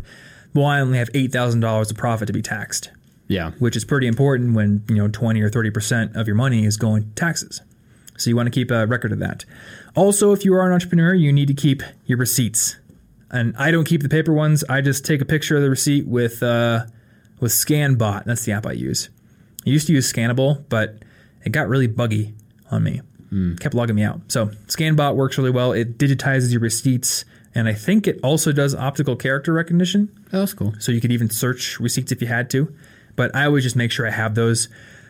[0.55, 2.91] well, I only have $8,000 of profit to be taxed,
[3.29, 3.51] Yeah.
[3.59, 7.03] which is pretty important when, you know, 20 or 30% of your money is going
[7.05, 7.61] to taxes.
[8.17, 9.45] So you want to keep a record of that.
[9.95, 12.77] Also, if you are an entrepreneur, you need to keep your receipts.
[13.31, 14.65] And I don't keep the paper ones.
[14.69, 16.87] I just take a picture of the receipt with uh,
[17.41, 18.25] with ScanBot.
[18.25, 19.11] That's the app I use.
[19.67, 20.97] I used to use Scannable, but
[21.45, 22.35] it got really buggy
[22.71, 23.03] on me.
[23.33, 24.21] Mm, kept logging me out.
[24.29, 25.73] So ScanBot works really well.
[25.73, 30.09] It digitizes your receipts, and I think it also does optical character recognition.
[30.33, 30.75] Oh, that's cool.
[30.79, 32.75] So you could even search receipts if you had to.
[33.17, 34.69] But I always just make sure I have those.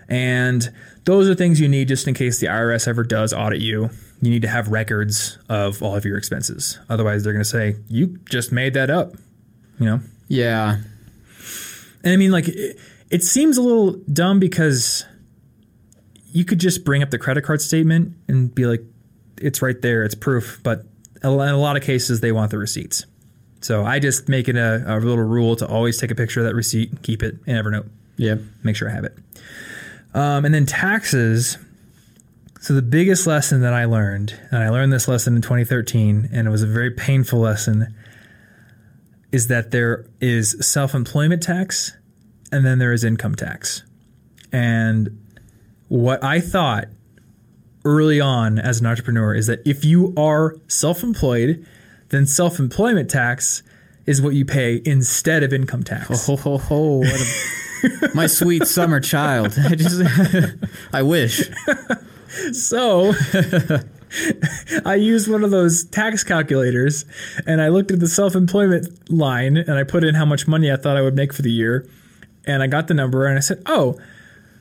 [0.09, 0.69] And
[1.05, 3.91] those are things you need just in case the IRS ever does audit you.
[4.21, 6.79] You need to have records of all of your expenses.
[6.89, 9.13] Otherwise, they're going to say, you just made that up.
[9.79, 10.01] You know?
[10.29, 10.79] Yeah.
[12.03, 12.79] And I mean, like, it,
[13.11, 15.05] it seems a little dumb because
[16.33, 18.83] you could just bring up the credit card statement and be like,
[19.37, 20.61] it's right there, it's proof.
[20.63, 20.85] But
[21.23, 23.07] in a lot of cases, they want the receipts.
[23.61, 26.47] So I just make it a, a little rule to always take a picture of
[26.47, 27.89] that receipt keep it in Evernote.
[28.17, 28.37] Yeah.
[28.63, 29.17] Make sure I have it.
[30.15, 31.59] Um, and then taxes.
[32.61, 36.47] So the biggest lesson that I learned, and I learned this lesson in 2013, and
[36.47, 37.95] it was a very painful lesson,
[39.31, 41.97] is that there is self-employment tax,
[42.51, 43.85] and then there is income tax.
[44.53, 45.28] And
[45.89, 46.89] what I thought
[47.85, 51.67] early on as an entrepreneur is that if you are self-employed,
[52.11, 53.63] then self-employment tax
[54.07, 56.27] is what you pay instead of income tax.
[56.27, 56.99] Ho ho ho!
[56.99, 59.55] What a, my sweet summer child.
[59.59, 60.03] I just,
[60.93, 61.51] I wish.
[62.53, 63.13] So
[64.85, 67.05] I used one of those tax calculators
[67.47, 70.73] and I looked at the self employment line and I put in how much money
[70.73, 71.89] I thought I would make for the year.
[72.47, 73.99] And I got the number and I said, oh,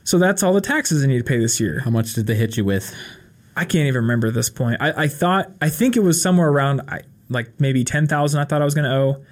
[0.08, 1.80] so that's all the taxes I need to pay this year.
[1.80, 2.94] How much did they hit you with?
[3.54, 4.80] I can't even remember at this point.
[4.80, 8.62] I, I thought, I think it was somewhere around I, like maybe 10,000 I thought
[8.62, 9.24] I was going to owe.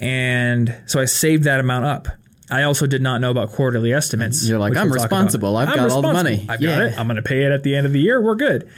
[0.00, 2.08] And so I saved that amount up.
[2.50, 4.44] I also did not know about quarterly estimates.
[4.48, 5.56] You're like, "I'm we'll responsible.
[5.56, 6.78] I've I'm got all the money." I've Yeah.
[6.78, 6.98] got it.
[6.98, 8.20] I'm going to pay it at the end of the year.
[8.20, 8.68] We're good.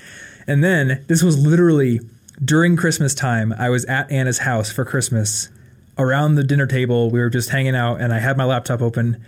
[0.47, 2.01] And then this was literally
[2.45, 3.55] during Christmas time.
[3.57, 5.49] I was at Anna's house for Christmas.
[5.97, 9.25] Around the dinner table, we were just hanging out, and I had my laptop open.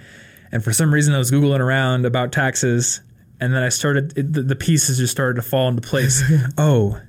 [0.53, 3.01] And for some reason, I was googling around about taxes,
[3.41, 4.17] and then I started.
[4.17, 6.23] It, the, the pieces just started to fall into place.
[6.59, 7.01] oh,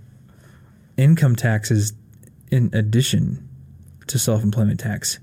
[0.97, 1.93] income taxes
[2.51, 3.47] in addition
[4.07, 5.19] to self-employment tax.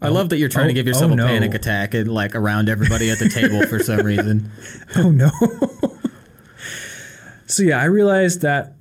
[0.00, 2.08] I love that you're trying Oh, to give oh, yourself oh, a panic attack and
[2.08, 4.50] like around everybody at the table for some reason.
[4.96, 5.30] Oh no.
[7.46, 8.74] so yeah, I realized that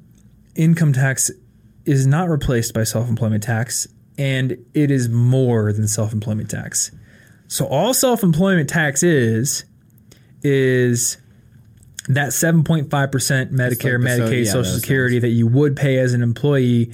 [0.56, 1.32] income tax
[1.86, 6.92] is not replaced by self-employment tax and it is more than self-employment tax.
[7.48, 9.66] So all self-employment tax is
[10.44, 11.18] is
[12.08, 16.94] that 7.5% Medicare, so- Medicaid, yeah, Social Security that you would pay as an employee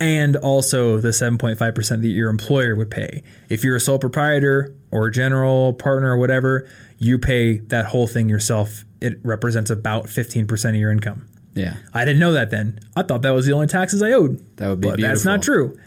[0.00, 3.22] and also the 7.5% that your employer would pay.
[3.48, 8.06] If you're a sole proprietor or a general partner or whatever, you pay that whole
[8.06, 8.84] thing yourself.
[9.00, 11.26] It represents about 15% of your income.
[11.54, 11.76] Yeah.
[11.92, 12.80] I didn't know that then.
[12.96, 14.44] I thought that was the only taxes I owed.
[14.56, 15.78] That would be but that's not true.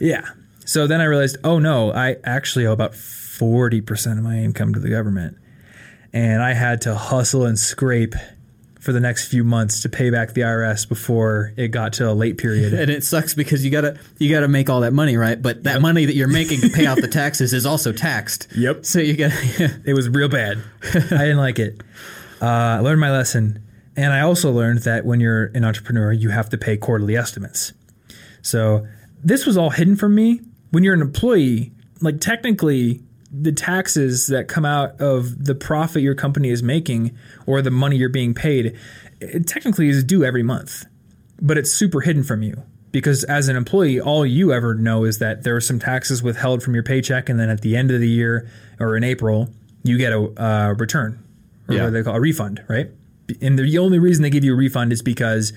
[0.00, 0.24] Yeah.
[0.64, 2.94] So then I realized, oh no, I actually owe about
[3.42, 5.36] 40% of my income to the government.
[6.12, 8.14] And I had to hustle and scrape
[8.78, 12.14] for the next few months to pay back the IRS before it got to a
[12.14, 12.72] late period.
[12.82, 15.40] And it sucks because you gotta you gotta make all that money, right?
[15.40, 18.48] But that money that you're making to pay off the taxes is also taxed.
[18.56, 18.84] Yep.
[18.84, 20.58] So you gotta It was real bad.
[20.84, 21.80] I didn't like it.
[22.40, 23.64] Uh, I learned my lesson.
[23.96, 27.72] And I also learned that when you're an entrepreneur, you have to pay quarterly estimates.
[28.42, 28.86] So
[29.22, 30.40] this was all hidden from me.
[30.70, 33.02] When you're an employee, like technically,
[33.32, 37.16] the taxes that come out of the profit your company is making
[37.46, 38.76] or the money you're being paid,
[39.20, 40.84] it technically is due every month.
[41.40, 45.18] But it's super hidden from you because as an employee, all you ever know is
[45.18, 48.00] that there are some taxes withheld from your paycheck, and then at the end of
[48.00, 49.48] the year or in April,
[49.82, 51.18] you get a uh, return
[51.68, 51.84] or Yeah.
[51.84, 52.90] what they call a refund, right?
[53.40, 55.52] And the only reason they give you a refund is because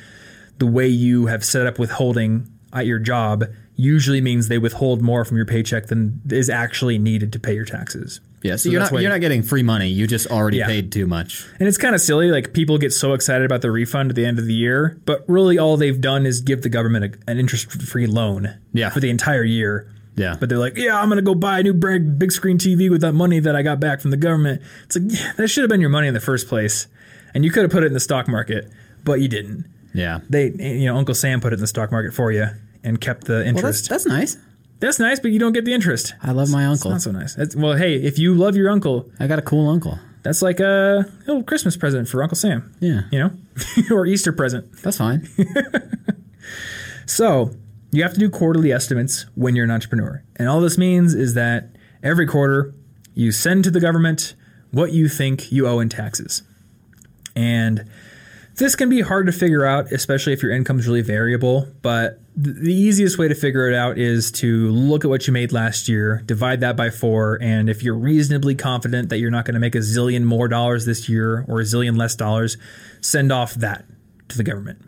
[0.59, 3.43] the way you have set up withholding at your job
[3.75, 7.65] usually means they withhold more from your paycheck than is actually needed to pay your
[7.65, 8.19] taxes.
[8.41, 9.87] Yeah, so, you're not you're not getting free money.
[9.89, 10.67] You just already Yeah.
[10.67, 11.45] paid too much.
[11.59, 12.29] And it's kind of silly.
[12.29, 15.25] Like people get so excited about the refund at the end of the year, but
[15.27, 18.91] really all they've done is give the government a, an interest-free loan Yeah.
[18.91, 19.91] for the entire year.
[20.15, 20.37] Yeah.
[20.39, 22.89] But they're like, yeah, I'm going to go buy a new big, big screen TV
[22.89, 24.61] with that money that I got back from the government.
[24.85, 26.87] It's like, yeah, that should have been your money in the first place.
[27.33, 28.69] And you could have put it in the stock market,
[29.03, 29.65] but you didn't.
[29.93, 30.19] Yeah.
[30.29, 32.47] They, you know, Uncle Sam put it in the stock market for you
[32.85, 33.89] and kept the Well, that's interest.
[33.89, 34.37] that's nice.
[34.79, 36.13] that's, nice, but you don't get the interest.
[36.23, 36.91] I love my It's uncle.
[36.91, 37.35] not so nice.
[37.35, 39.99] That's, well, hey, if you love your uncle, I got a cool uncle.
[40.23, 42.73] that's like a little Christmas present for Uncle Sam.
[42.79, 43.01] Yeah.
[43.11, 43.31] You know,
[43.95, 44.71] or Easter present.
[44.83, 45.27] That's fine.
[47.07, 47.51] So
[47.91, 50.23] you have to do quarterly estimates when you're an entrepreneur.
[50.37, 52.73] And all this means is that every quarter
[53.13, 54.33] you send to the government
[54.71, 56.41] what you think you owe in taxes.
[57.35, 57.87] And
[58.55, 61.67] this can be hard to figure out, especially if your income is really variable.
[61.81, 65.33] But th- the easiest way to figure it out is to look at what you
[65.33, 69.45] made last year, divide that by four, and if you're reasonably confident that you're not
[69.45, 72.57] going to make a zillion more dollars this year or a zillion less dollars,
[73.01, 73.85] send off that
[74.29, 74.79] to the government.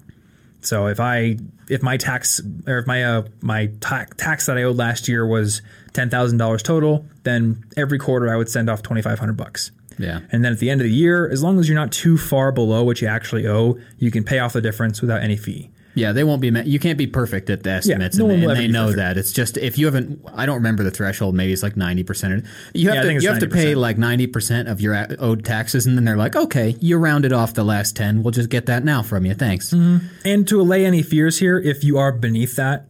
[0.62, 1.38] So if I
[1.69, 5.25] if my tax or if my uh, my ta- tax that I owed last year
[5.25, 5.62] was
[5.93, 9.71] ten thousand dollars total, then every quarter I would send off twenty five hundred bucks.
[9.97, 10.21] Yeah.
[10.31, 12.51] And then at the end of the year, as long as you're not too far
[12.51, 15.71] below what you actually owe, you can pay off the difference without any fee.
[15.95, 16.51] Yeah, they won't be.
[16.51, 18.97] ma- You can't be perfect at the estimates, no and, and they know perfect.
[18.97, 19.17] that.
[19.17, 20.21] It's just if you haven't.
[20.36, 21.33] I don't remember the threshold.
[21.33, 22.45] Maybe it's like ninety percent.
[22.75, 23.15] You have Yeah, to.
[23.15, 23.77] it's You have to pay 90%.
[23.77, 27.55] like ninety percent of your owed taxes, and then they're like, "Okay, you rounded off
[27.55, 28.21] the last ten.
[28.21, 29.33] We'll just get that now from you.
[29.33, 30.05] Thanks." Mm-hmm.
[30.23, 32.86] And to allay any fears here, if you are beneath that,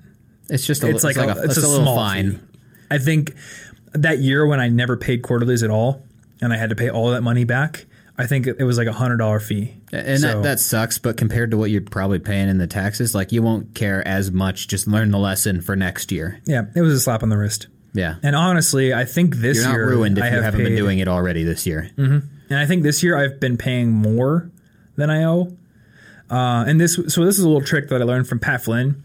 [0.50, 2.32] It's just a, it's like, a, it's, a, little small fine.
[2.32, 2.40] fee.
[2.92, 3.36] I think
[3.94, 6.04] that year when I never paid quarterlies at all,
[6.42, 7.86] and I had to pay all that money back,
[8.18, 9.76] I think it was like a hundred dollar fee.
[9.92, 13.14] And So- that, that sucks, but compared to what you're probably paying in the taxes,
[13.14, 14.68] like you won't care as much.
[14.68, 16.40] Just learn the lesson for next year.
[16.46, 17.68] yeah, it was a slap on the wrist.
[17.94, 18.16] Yeah.
[18.24, 20.76] And honestly, I think this You're not year ruined if I you have haven't been
[20.76, 21.90] doing it already this year.
[21.98, 24.52] And I think this year I've been paying more
[24.96, 25.56] than I owe.
[26.30, 29.02] Uh, and this, so this is a little trick that I learned from Pat Flynn.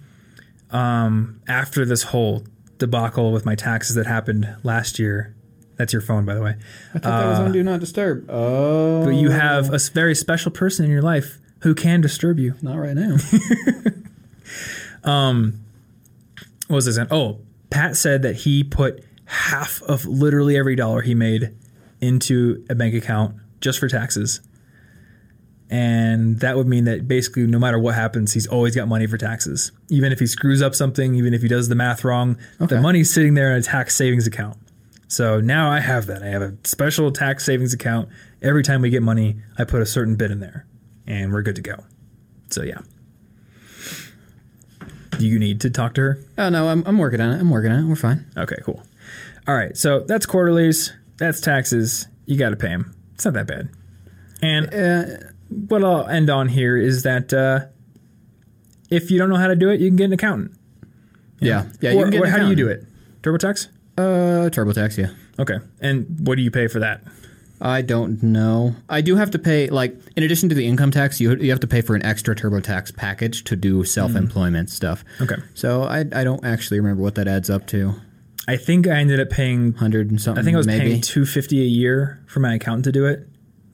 [0.70, 2.45] Um, after this whole
[2.78, 5.35] debacle with my taxes that happened last year,
[5.77, 6.55] that's your phone, by the way.
[6.95, 8.27] I thought that was on Do Not Disturb.
[8.29, 9.95] Oh, But you have a s- oh.
[9.95, 12.55] very special person in your life who can disturb you.
[12.62, 13.16] not right now.
[15.05, 15.64] Um,
[16.68, 16.97] what was this?
[16.97, 17.09] in?
[17.11, 21.55] Oh, Pat said that he put half of literally every dollar he made
[22.01, 24.41] into a bank account just for taxes.
[25.70, 29.16] And that would mean that basically, no matter what happens, he's always got money for
[29.16, 29.73] taxes.
[29.89, 32.77] Even if he screws up something, even if he does the math wrong, Okay.
[32.77, 34.59] the money's sitting there in a tax savings account.
[35.12, 36.22] So now I have that.
[36.22, 38.08] I have a special tax savings account.
[38.40, 40.66] Every time we get money, I put a certain bit in there,
[41.06, 41.84] and we're good to go.
[42.48, 42.78] So yeah.
[45.18, 46.18] Do you need to talk to her?
[46.38, 47.40] Oh no, I'm, I'm working on it.
[47.40, 47.88] I'm working on it.
[47.88, 48.24] We're fine.
[48.38, 48.82] Okay, cool.
[49.46, 50.94] All right, so that's quarterlies.
[51.18, 52.08] That's taxes.
[52.24, 52.96] You got to pay them.
[53.12, 53.68] It's not that bad.
[54.40, 55.26] And Uh,
[55.68, 57.66] what I'll end on here is that uh,
[58.88, 60.52] if you don't know how to do it, you can get an accountant.
[61.38, 61.92] yeah, yeah.
[61.92, 62.86] or, can get or an how do you do it?
[63.20, 63.68] TurboTax?
[63.99, 64.97] Uh, TurboTax.
[64.99, 65.11] Yeah.
[65.38, 65.59] Okay.
[65.80, 67.03] And what do you pay for that?
[67.61, 68.74] I don't know.
[68.88, 71.61] I do have to pay, like, in addition to the income tax, you you have
[71.61, 75.05] to pay for an extra TurboTax package to do self employment stuff.
[75.20, 75.36] Okay.
[75.55, 77.95] So I I don't actually remember what that adds up to.
[78.49, 80.43] I think I ended up paying Hundred and something.
[80.43, 80.90] I think I was maybe.
[80.90, 83.28] paying two fifty a year for my accountant to do it.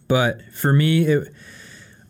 [0.07, 1.33] But for me, it,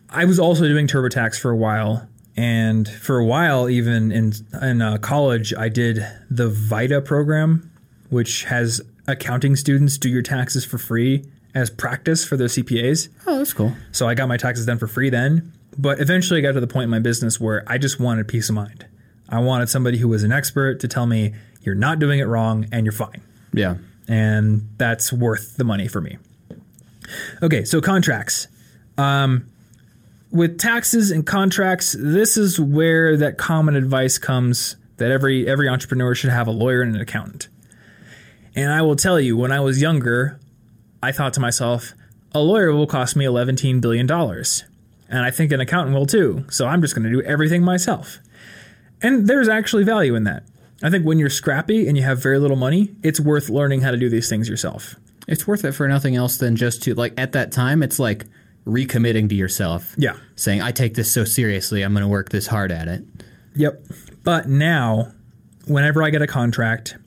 [0.09, 4.81] I was also doing TurboTax for a while, and for a while, even in in
[4.81, 7.71] uh, college, I did the Vita program,
[8.09, 13.09] which has accounting students do your taxes for free as practice for their CPAs.
[13.25, 13.73] Oh, that's cool.
[13.91, 15.51] So I got my taxes done for free then.
[15.77, 18.49] But eventually I got to the point in my business where I just wanted peace
[18.49, 18.85] of mind.
[19.29, 22.67] I wanted somebody who was an expert to tell me you're not doing it wrong
[22.71, 23.21] and you're fine
[23.53, 23.75] Yeah.
[24.07, 26.17] and that's worth the money for me.
[27.41, 28.47] Okay, so contracts.
[28.97, 29.47] Um,
[30.31, 36.13] with taxes and contracts, this is where that common advice comes that every every entrepreneur
[36.13, 37.47] should have a lawyer and an accountant.
[38.55, 40.39] And I will tell you, when I was younger,
[41.01, 41.93] I thought to myself,
[42.33, 44.09] a lawyer will cost me $11 billion.
[44.11, 46.45] And I think an accountant will too.
[46.49, 48.19] So I'm just going to do everything myself.
[49.01, 50.43] And there's actually value in that.
[50.83, 53.91] I think when you're scrappy and you have very little money, it's worth learning how
[53.91, 54.95] to do these things yourself.
[55.27, 57.83] It's worth it for nothing else than just to like at that time.
[57.83, 58.25] It's like
[58.65, 59.95] recommitting to yourself.
[59.97, 60.15] Yeah.
[60.35, 61.81] Saying I take this so seriously.
[61.81, 63.03] I'm going to work this hard at it.
[63.55, 63.83] Yep.
[64.23, 65.11] But now,
[65.67, 66.97] whenever I get a contract,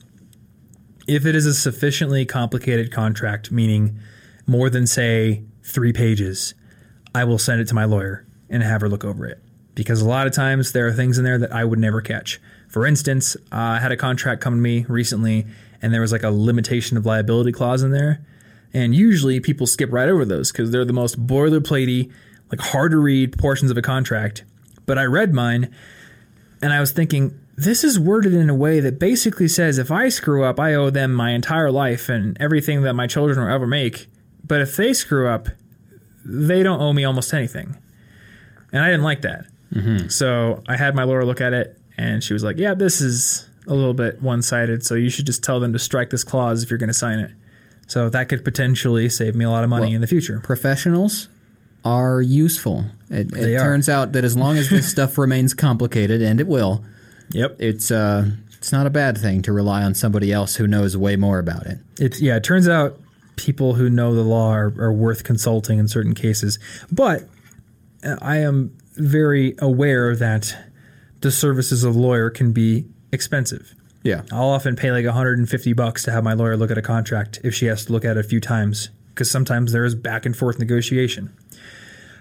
[1.07, 3.99] if it is a sufficiently complicated contract, meaning
[4.47, 6.53] more than, say, three pages,
[7.15, 9.41] I will send it to my lawyer and have her look over it.
[9.75, 12.39] Because a lot of times there are things in there that I would never catch.
[12.69, 15.45] For instance, uh, I had a contract come to me recently,
[15.81, 18.25] and there was like a limitation of liability clause in there.
[18.73, 22.11] And usually people skip right over those because they're the most boilerplatey,
[22.51, 24.43] like hard to read portions of a contract.
[24.85, 25.73] But I read mine
[26.61, 30.09] and I was thinking, this is worded in a way that basically says if I
[30.09, 33.67] screw up, I owe them my entire life and everything that my children will ever
[33.67, 34.07] make.
[34.43, 35.47] But if they screw up,
[36.25, 37.77] they don't owe me almost anything.
[38.71, 39.45] And I didn't like that.
[39.73, 40.07] Mm-hmm.
[40.09, 43.47] So I had my lawyer look at it, and she was like, yeah, this is
[43.67, 44.83] a little bit one sided.
[44.85, 47.19] So you should just tell them to strike this clause if you're going to sign
[47.19, 47.31] it.
[47.87, 50.39] So that could potentially save me a lot of money Well, in the future.
[50.39, 51.29] Professionals
[51.85, 52.85] are useful.
[53.09, 53.59] It, it are.
[53.59, 56.83] turns out that as long as this stuff remains complicated, and it will,
[57.33, 57.57] Yep.
[57.59, 61.15] it's uh, it's not a bad thing to rely on somebody else who knows way
[61.17, 61.79] more about it.
[61.99, 62.37] It's yeah.
[62.37, 62.99] It turns out
[63.35, 66.59] people who know the law are, are worth consulting in certain cases,
[66.91, 67.27] but
[68.03, 70.55] uh, I am very aware that
[71.21, 73.73] the services of a lawyer can be expensive.
[74.03, 74.21] Yeah.
[74.31, 77.55] I'll often pay like 150 bucks to have my lawyer look at a contract if
[77.55, 80.35] she has to look at it a few times because sometimes there is back and
[80.35, 81.35] forth negotiation.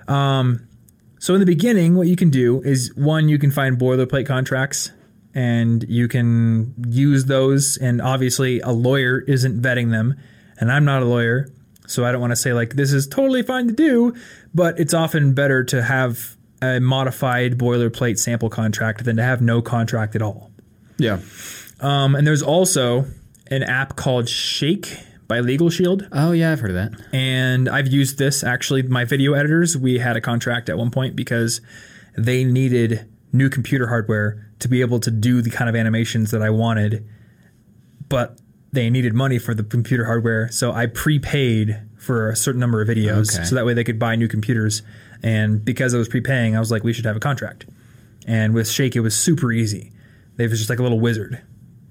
[0.09, 0.69] Um,
[1.19, 4.91] so in the beginning, what you can do is one, you can find boilerplate contracts
[5.35, 7.77] and you can use those.
[7.77, 10.17] And obviously, a lawyer isn't vetting them,
[10.59, 11.49] and I'm not a lawyer,
[11.87, 14.15] so I don't want to say like this is totally fine to do.
[14.55, 19.61] But it's often better to have a modified boilerplate sample contract than to have no
[19.63, 20.51] contract at all.
[20.99, 21.19] Yeah.
[21.81, 23.07] Um, and there's also
[23.49, 26.09] an app called Shake by Legal Shield.
[26.13, 26.93] Oh yeah, I've heard of that.
[27.13, 28.83] And I've used this actually.
[28.83, 31.61] My video editors, we had a contract at one point because
[32.17, 36.43] they needed new computer hardware to be able to do the kind of animations that
[36.43, 37.07] I wanted,
[38.09, 38.39] but
[38.73, 40.51] they needed money for the computer hardware.
[40.51, 43.45] So I prepaid for a certain number of videos Okay.
[43.45, 44.83] so that way they could buy new computers.
[45.23, 47.67] And because I was prepaying, I was like, we should have a contract.
[48.27, 49.93] And with Shake, it was super easy.
[50.37, 51.43] They was just like a little wizard.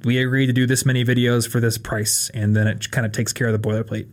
[0.03, 3.11] We agreed to do this many videos for this price, and then it kind of
[3.11, 4.07] takes care of the boilerplate.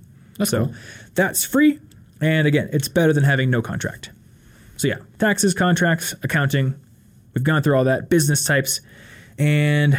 [0.44, 0.74] so cool.
[1.14, 1.78] that's free.
[2.20, 4.10] And again, it's better than having no contract.
[4.76, 6.74] So yeah, taxes, contracts, accounting.
[7.38, 8.80] We've gone through all that, business types.
[9.38, 9.96] And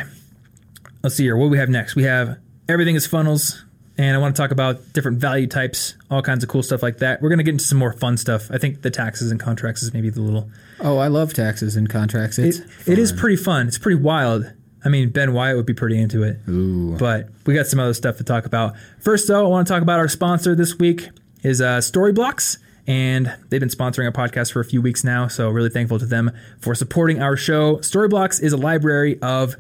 [1.02, 1.38] let's see here.
[1.38, 1.96] What do we have next?
[1.96, 2.38] We have
[2.68, 3.64] everything is funnels.
[3.98, 6.98] And I want to talk about different value types, all kinds of cool stuff like
[6.98, 7.22] that.
[7.22, 8.52] We're going to get into some more fun stuff.
[8.52, 10.50] I think the taxes and contracts is maybe the little
[10.82, 12.38] Oh, I love taxes and contracts.
[12.38, 13.70] It's it, it is pretty fun.
[13.70, 14.52] It's pretty wild.
[14.84, 16.40] I mean, Ben Wyatt would be pretty into it.
[16.50, 16.98] Ooh.
[16.98, 18.76] But we got some other stuff to talk about.
[19.00, 21.10] First, though, I want to talk about our sponsor this week
[21.44, 22.58] is uh, Storyblocks.
[22.90, 25.28] And they've been sponsoring our podcast for a few weeks now.
[25.28, 27.78] So, really thankful to them for supporting our show.
[27.78, 29.56] Storyblocks is a library of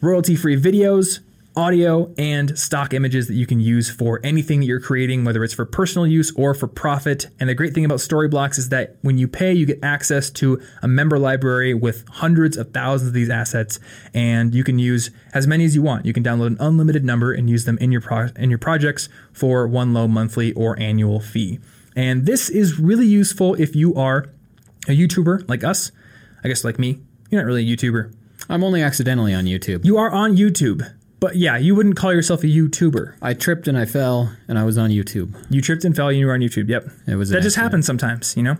[0.00, 1.18] royalty free videos,
[1.56, 5.52] audio and stock images that you can use for anything that you're creating, whether it's
[5.52, 7.26] for personal use or for profit.
[7.40, 10.62] And the great thing about Storyblocks is that when you pay, you get access to
[10.80, 13.80] a member library with hundreds of thousands of these assets,
[14.14, 16.06] and you can use as many as you want.
[16.06, 19.08] You can download an unlimited number and use them in your pro- in your projects
[19.32, 21.58] for one low monthly or annual fee.
[21.96, 24.30] And this is really useful if you are
[24.88, 25.92] a YouTuber like us.
[26.44, 27.00] I guess like me.
[27.30, 28.14] You're not really a YouTuber.
[28.48, 29.84] I'm only accidentally on YouTube.
[29.84, 30.90] You are on YouTube.
[31.20, 33.14] But yeah, you wouldn't call yourself a YouTuber.
[33.20, 35.34] I tripped and I fell, and I was on YouTube.
[35.50, 36.68] You tripped and fell, and you were on YouTube.
[36.68, 38.34] Yep, It was that just happens sometimes.
[38.38, 38.56] You know,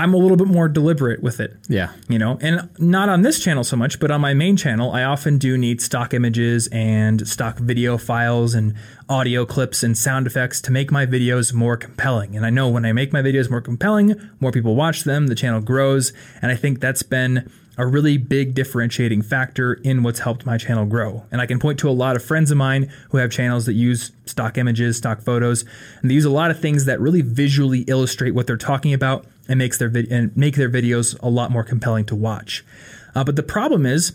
[0.00, 1.58] I'm a little bit more deliberate with it.
[1.68, 1.92] Yeah.
[2.08, 5.04] You know, and not on this channel so much, but on my main channel, I
[5.04, 8.74] often do need stock images and stock video files and
[9.10, 12.34] audio clips and sound effects to make my videos more compelling.
[12.34, 15.34] And I know when I make my videos more compelling, more people watch them, the
[15.34, 20.46] channel grows, and I think that's been a really big differentiating factor in what's helped
[20.46, 21.24] my channel grow.
[21.30, 23.74] And I can point to a lot of friends of mine who have channels that
[23.74, 25.64] use stock images, stock photos,
[26.00, 29.26] and they use a lot of things that really visually illustrate what they're talking about
[29.50, 32.64] and makes their vid- and make their videos a lot more compelling to watch.
[33.14, 34.14] Uh, but the problem is,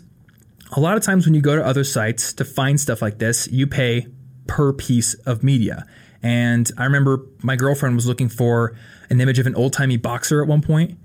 [0.76, 3.46] a lot of times when you go to other sites to find stuff like this,
[3.52, 4.06] you pay
[4.48, 5.86] per piece of media.
[6.22, 8.74] And I remember my girlfriend was looking for
[9.10, 10.98] an image of an old timey boxer at one point.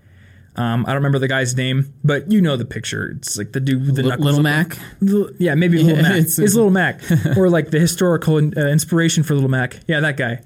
[0.56, 3.14] Um, I don't remember the guy's name, but you know the picture.
[3.18, 4.78] It's like the dude with the knuckles Little Mac.
[5.00, 6.12] Little- yeah, maybe Little Mac.
[6.14, 7.02] it's- It's, Little Mac,
[7.38, 9.80] or like the historical uh, inspiration for Little Mac.
[9.88, 10.42] Yeah, that guy.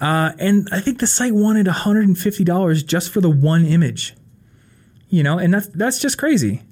[0.00, 4.14] Uh, and I think the site wanted $150 just for the one image.
[5.08, 6.62] You know, and that's that's just crazy.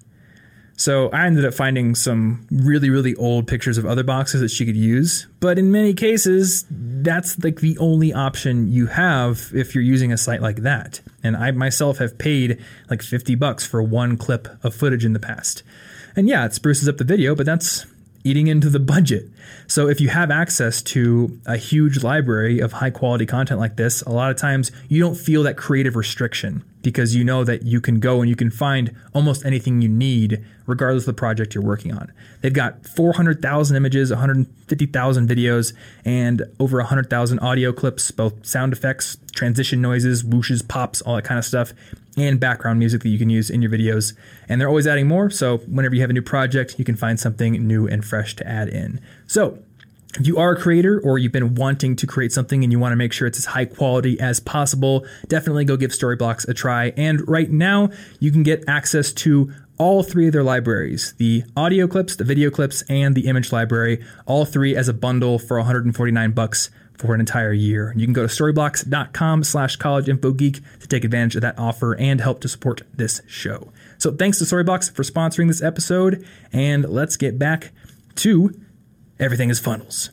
[0.78, 4.64] So I ended up finding some really, really old pictures of other boxes that she
[4.64, 5.26] could use.
[5.40, 10.16] But in many cases, that's like the only option you have if you're using a
[10.16, 11.00] site like that.
[11.24, 15.18] And I myself have paid like 50 bucks for one clip of footage in the
[15.18, 15.64] past.
[16.14, 17.84] And yeah, it spruces up the video, but that's
[18.24, 19.28] eating into the budget.
[19.66, 24.02] So if you have access to a huge library of high quality content like this,
[24.02, 27.80] a lot of times you don't feel that creative restriction because you know that you
[27.80, 31.64] can go and you can find almost anything you need regardless of the project you're
[31.64, 32.12] working on.
[32.40, 35.72] They've got 400,000 images, 150,000 videos,
[36.04, 41.38] and over 100,000 audio clips, both sound effects, transition noises, whooshes, pops, all that kind
[41.38, 41.72] of stuff,
[42.16, 44.14] and background music that you can use in your videos.
[44.48, 47.18] And they're always adding more, so whenever you have a new project, you can find
[47.18, 49.00] something new and fresh to add in.
[49.26, 49.58] So,
[50.14, 52.92] if you are a creator or you've been wanting to create something and you want
[52.92, 56.92] to make sure it's as high quality as possible, definitely go give Storyblocks a try.
[56.96, 61.86] And right now, you can get access to all three of their libraries the audio
[61.86, 66.32] clips, the video clips, and the image library, all three as a bundle for 149
[66.32, 67.94] bucks for an entire year.
[67.96, 72.40] You can go to storyblocks.com slash collegeinfogeek to take advantage of that offer and help
[72.40, 73.72] to support this show.
[73.98, 77.70] So thanks to Storyblocks for sponsoring this episode, and let's get back
[78.16, 78.52] to
[79.20, 80.10] everything is funnels.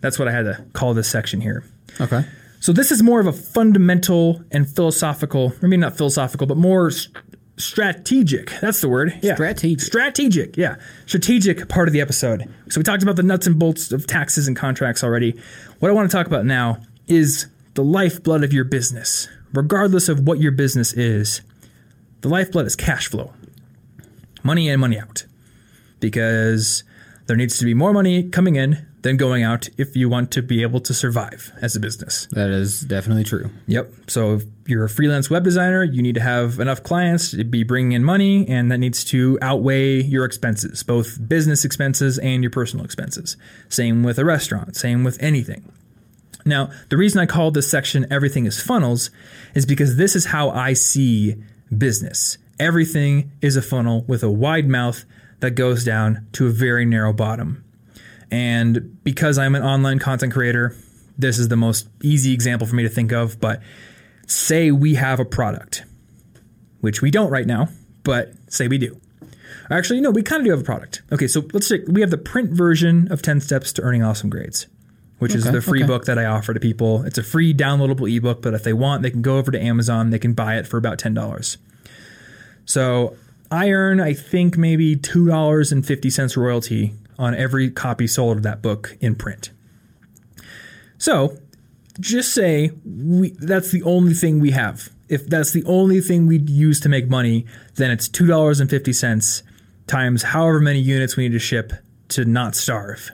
[0.00, 1.64] That's what I had to call this section here.
[2.00, 2.24] Okay.
[2.60, 6.90] So this is more of a fundamental and philosophical, I mean not philosophical, but more
[6.90, 7.16] st-
[7.56, 8.50] strategic.
[8.60, 9.18] That's the word.
[9.22, 9.34] Yeah.
[9.34, 9.80] Strategic.
[9.80, 10.56] Strategic.
[10.56, 10.76] Yeah.
[11.06, 12.52] Strategic part of the episode.
[12.70, 15.38] So we talked about the nuts and bolts of taxes and contracts already.
[15.78, 19.28] What I want to talk about now is the lifeblood of your business.
[19.52, 21.42] Regardless of what your business is,
[22.22, 23.32] the lifeblood is cash flow.
[24.42, 25.26] Money in, money out.
[26.00, 26.82] Because
[27.26, 30.42] there needs to be more money coming in than going out if you want to
[30.42, 32.26] be able to survive as a business.
[32.32, 33.50] That is definitely true.
[33.66, 33.92] Yep.
[34.08, 37.64] So if you're a freelance web designer, you need to have enough clients to be
[37.64, 42.50] bringing in money, and that needs to outweigh your expenses, both business expenses and your
[42.50, 43.36] personal expenses.
[43.68, 45.70] Same with a restaurant, same with anything.
[46.46, 49.10] Now, the reason I call this section Everything is Funnels
[49.54, 51.36] is because this is how I see
[51.76, 52.38] business.
[52.58, 55.04] Everything is a funnel with a wide mouth
[55.44, 57.62] that goes down to a very narrow bottom.
[58.30, 60.74] And because I'm an online content creator,
[61.18, 63.38] this is the most easy example for me to think of.
[63.38, 63.60] But
[64.26, 65.84] say we have a product,
[66.80, 67.68] which we don't right now,
[68.04, 68.98] but say we do.
[69.70, 71.02] Actually, no, we kind of do have a product.
[71.12, 74.30] Okay, so let's take, we have the print version of 10 Steps to Earning Awesome
[74.30, 74.66] Grades,
[75.18, 75.86] which is the free okay.
[75.86, 77.02] book that I offer to people.
[77.02, 80.08] It's a free downloadable ebook, but if they want, they can go over to Amazon,
[80.08, 81.56] they can buy it for about $10.
[82.64, 83.16] So
[83.50, 89.14] I earn, I think, maybe $2.50 royalty on every copy sold of that book in
[89.14, 89.50] print.
[90.98, 91.38] So
[92.00, 94.90] just say we, that's the only thing we have.
[95.08, 99.42] If that's the only thing we use to make money, then it's $2.50
[99.86, 101.72] times however many units we need to ship
[102.08, 103.10] to not starve.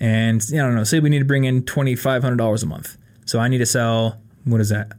[0.00, 2.96] And I don't know, say we need to bring in $2,500 a month.
[3.26, 4.92] So I need to sell, what is that?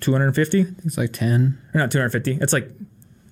[0.00, 2.70] 250 It's like 10, or not 250 it's like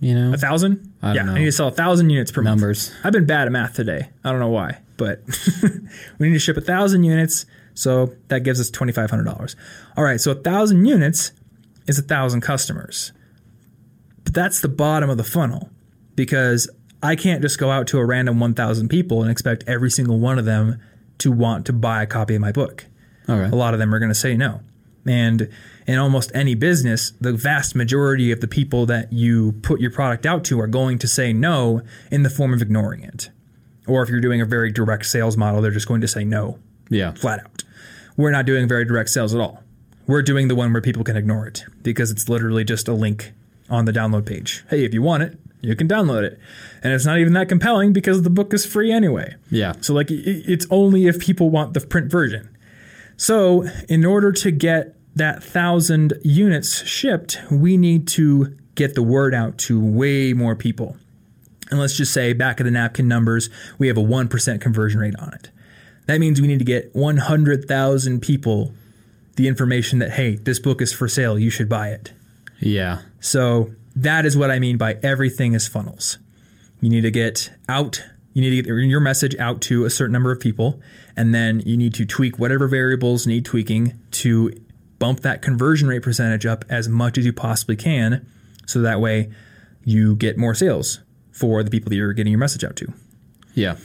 [0.01, 1.33] you know, a thousand I yeah know.
[1.33, 2.91] i need to sell a thousand units per numbers.
[2.91, 5.23] month i've been bad at math today i don't know why but
[6.19, 7.47] we need to ship a thousand units.
[7.75, 9.57] So that gives us twenty five hundred dollars.
[9.97, 11.33] All right, so a thousand units
[11.87, 13.13] is a thousand customers.
[14.25, 15.71] But that's the bottom of the funnel
[16.15, 16.69] because
[17.03, 20.39] I can't just go out to a random 1,000 people and expect every single one
[20.39, 20.81] of them
[21.19, 22.87] to want to buy a copy of my book.
[23.29, 23.53] All right.
[23.53, 24.63] A lot of them are going to say no.
[25.07, 25.49] And
[25.87, 30.27] in almost any business, the vast majority of the people that you put your product
[30.27, 33.31] out to are going to say no in the form of ignoring it.
[33.87, 36.59] Or if you're doing a very direct sales model, they're just going to say no
[36.91, 37.13] Yeah.
[37.13, 37.63] flat out.
[38.17, 39.63] We're not doing very direct sales at all.
[40.09, 43.33] We're doing the one where people can ignore it because it's literally just a link
[43.71, 44.65] on the download page.
[44.71, 46.39] Hey, if you want it, you can download it.
[46.83, 49.35] And it's not even that compelling because the book is free anyway.
[49.51, 49.73] Yeah.
[49.81, 52.49] So, like, it's only if people want the print version.
[53.17, 59.35] So, in order to get that thousand units shipped, we need to get the word
[59.35, 60.97] out to way more people.
[61.71, 65.17] And let's just say back of the napkin numbers, we have a 1% conversion rate
[65.19, 65.51] on it.
[66.07, 68.73] That means we need to get 100,000 people
[69.35, 72.13] the information that, hey, this book is for sale, you should buy it.
[72.61, 73.01] Yeah.
[73.21, 76.19] So that is what I mean by everything is funnels.
[76.81, 78.03] You need to get out,
[78.33, 80.81] you need to get your message out to a certain number of people,
[81.17, 84.53] and then you need to tweak whatever variables need tweaking to
[84.99, 88.27] bump that conversion rate percentage up as much as you possibly can.
[88.67, 89.31] So that way
[89.85, 91.01] you get more sales
[91.33, 92.93] for the people that you're getting your message out to.
[93.55, 93.77] Yeah.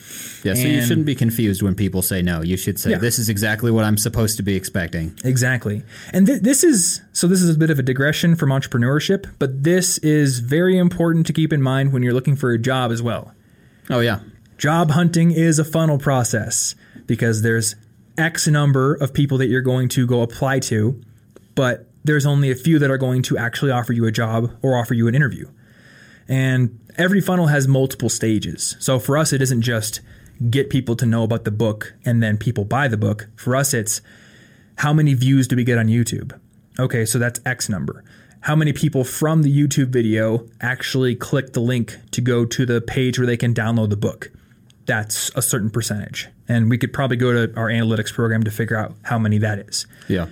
[0.43, 0.53] Yeah.
[0.53, 2.41] So you shouldn't be confused when people say no.
[2.41, 2.97] You should say, Yeah.
[2.97, 5.17] this is exactly what I'm supposed to be expecting.
[5.23, 5.83] Exactly.
[6.11, 9.63] And th- this is so this is a bit of a digression from entrepreneurship, but
[9.63, 13.01] this is very important to keep in mind when you're looking for a job as
[13.01, 13.33] well.
[13.89, 14.19] Oh, yeah.
[14.57, 16.75] Job hunting is a funnel process
[17.07, 17.75] because there's
[18.21, 21.01] X number of people that you're going to go apply to,
[21.55, 24.77] but there's only a few that are going to actually offer you a job or
[24.77, 25.49] offer you an interview.
[26.27, 28.75] And every funnel has multiple stages.
[28.79, 30.01] So for us, it isn't just
[30.49, 33.27] get people to know about the book and then people buy the book.
[33.35, 34.01] For us, it's
[34.77, 36.39] how many views do we get on YouTube?
[36.79, 38.03] Okay, so that's X number.
[38.41, 42.81] How many people from the YouTube video actually click the link to go to the
[42.81, 44.31] page where they can download the book?
[44.85, 46.27] That's a certain percentage.
[46.47, 49.59] And we could probably go to our analytics program to figure out how many that
[49.59, 50.27] is Yeah.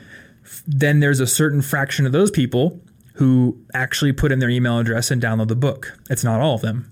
[0.67, 2.81] then there's a certain fraction of those people
[3.15, 5.97] who actually put in their email address and download the book.
[6.09, 6.89] It's not all of them.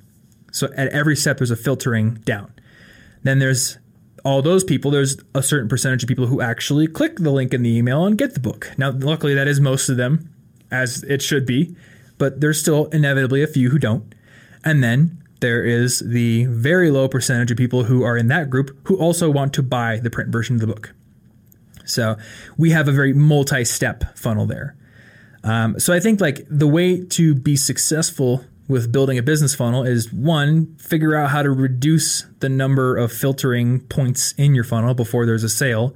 [0.52, 2.52] So at every step, there's a filtering down.
[3.24, 3.78] Then there's
[4.26, 7.64] all those people, there's a certain percentage of people who actually click the link in
[7.64, 8.72] the email and get the book.
[8.78, 10.30] Now, luckily, that is most of them,
[10.70, 11.76] as it should be,
[12.18, 14.14] but there's still inevitably a few who don't.
[14.66, 18.76] And then there is the very low percentage of people who are in that group
[18.88, 20.94] who also want to buy the print version of the book.
[21.86, 22.18] So
[22.58, 24.76] we have a very multi-step funnel there.
[25.44, 29.84] Um, so I think like the way to be successful with building a business funnel
[29.84, 34.94] is one, figure out how to reduce the number of filtering points in your funnel
[34.94, 35.96] before there's a sale.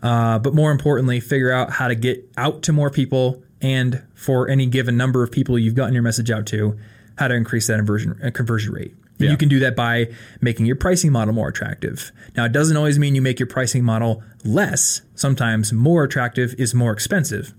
[0.00, 4.48] Uh, but more importantly, figure out how to get out to more people and for
[4.48, 6.78] any given number of people you've gotten your message out to,
[7.18, 8.94] how to increase that conversion, uh, conversion rate.
[9.18, 9.30] And Yeah.
[9.30, 10.08] You can do that by
[10.40, 12.12] making your pricing model more attractive.
[12.36, 15.02] Now, it doesn't always mean you make your pricing model less.
[15.16, 17.52] Sometimes more attractive is more expensive.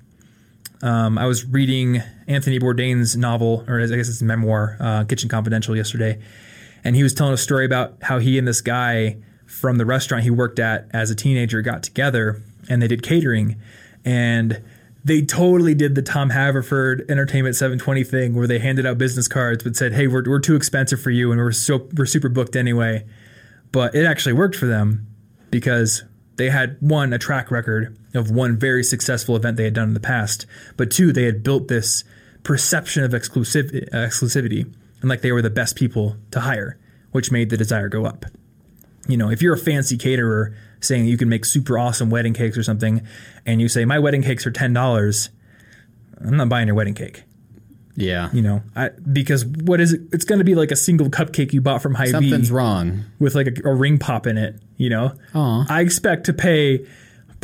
[0.82, 5.76] Um, I was reading Anthony Bourdain's novel, or I guess it's memoir, uh, Kitchen Confidential,
[5.76, 6.20] yesterday,
[6.86, 10.24] and he was telling a story about how he and this guy from the restaurant
[10.24, 13.57] he worked at as a teenager got together and they did catering,
[14.05, 14.62] and
[15.04, 19.64] they totally did the Tom Haverford Entertainment 720 thing where they handed out business cards
[19.64, 22.56] but said, "Hey, we're, we're too expensive for you, and we're so we're super booked
[22.56, 23.06] anyway."
[23.72, 25.08] But it actually worked for them
[25.52, 26.04] because
[26.36, 29.93] they had one a track record of one very successful event they had done in
[29.93, 30.45] the past,
[30.78, 32.04] but two they had built this
[32.43, 36.78] perception of exclusiv- uh, exclusivity and like they were the best people to hire,
[37.12, 38.26] which made the desire go up.
[39.08, 42.57] You know, if you're a fancy caterer saying you can make super awesome wedding cakes
[42.57, 43.05] or something,
[43.45, 45.30] and you say my wedding cakes are ten dollars,
[46.19, 47.23] I'm not buying your wedding cake.
[47.95, 48.30] Yeah.
[48.32, 50.01] You know, I, because what is it?
[50.13, 53.03] It's going to be like a single cupcake you bought from Hy-Vee Something's wrong.
[53.19, 54.55] with like a, a ring pop in it.
[54.77, 55.65] You know, Aw.
[55.67, 56.86] I expect to pay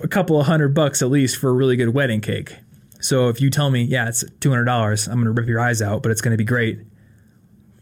[0.01, 2.55] a couple of hundred bucks at least for a really good wedding cake.
[3.01, 5.59] So if you tell me, yeah, it's two hundred dollars, I'm going to rip your
[5.59, 6.79] eyes out, but it's going to be great.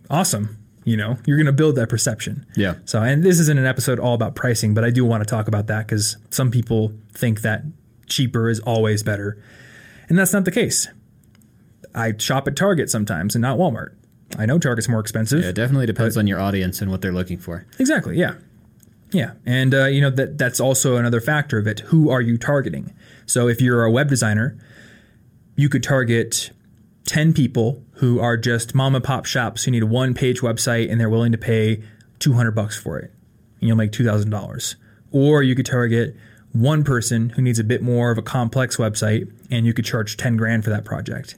[0.10, 0.58] Awesome.
[0.86, 2.46] You know, you're going to build that perception.
[2.56, 2.76] Yeah.
[2.86, 5.48] So, and this isn't an episode all about pricing, but I do want to talk
[5.48, 7.64] about that because some people think that
[8.08, 9.42] cheaper is always better.
[10.10, 10.90] And that's not the case.
[11.96, 13.96] I shop at Target sometimes and not Walmart.
[14.38, 15.44] I know Target's more expensive.
[15.44, 17.66] It definitely depends on your audience and what they're looking for.
[17.80, 18.18] Exactly.
[18.18, 18.36] Yeah.
[19.12, 19.34] Yeah.
[19.46, 21.82] And, uh, you know, that that's also another factor of it.
[21.82, 22.94] Who are you targeting?
[23.26, 24.58] So if you're a web designer,
[25.56, 26.52] you could target
[27.06, 30.92] 10 people who are just mom and pop shops who need a one page website
[30.92, 31.82] and they're willing to pay
[32.20, 33.14] 200 bucks for it.
[33.62, 34.76] and you'll make $2,000.
[35.14, 36.14] Or you could target
[36.52, 40.18] one person who needs a bit more of a complex website and you could charge
[40.18, 41.38] 10 grand for that project.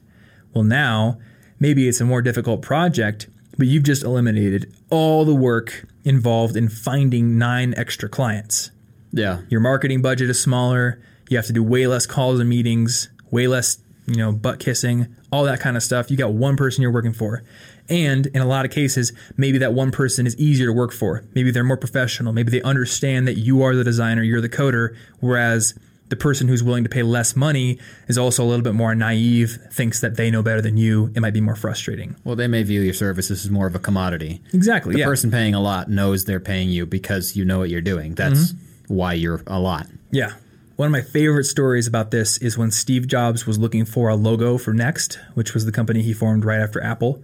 [0.56, 1.20] Well, now
[1.60, 6.68] maybe it's a more difficult project, but you've just eliminated all the work involved in
[6.70, 8.72] finding nine extra clients.
[9.12, 9.42] Yeah.
[9.50, 11.00] Your marketing budget is smaller.
[11.30, 13.78] You have to do way less calls and meetings, way less,
[14.08, 16.12] you know, butt kissing, all that kind of stuff.
[16.12, 17.44] You got one person you're working for.
[17.90, 21.24] And in a lot of cases, maybe that one person is easier to work for.
[21.36, 22.34] Maybe they're more professional.
[22.34, 25.76] Maybe they understand that you are the designer, you're the coder, whereas
[26.10, 29.58] the person who's willing to pay less money is also a little bit more naive,
[29.72, 31.12] thinks that they know better than you.
[31.16, 32.16] It might be more frustrating.
[32.24, 34.42] Well, they may view your services as more of a commodity.
[34.54, 34.94] Exactly.
[34.94, 35.06] The yeah.
[35.06, 38.14] person paying a lot knows they're paying you because you know what you're doing.
[38.14, 38.96] That's mm-hmm.
[38.96, 39.88] why you're a lot.
[40.12, 40.34] Yeah.
[40.76, 44.16] One of my favorite stories about this is when Steve Jobs was looking for a
[44.16, 47.24] logo for NeXT, which was the company he formed right after Apple.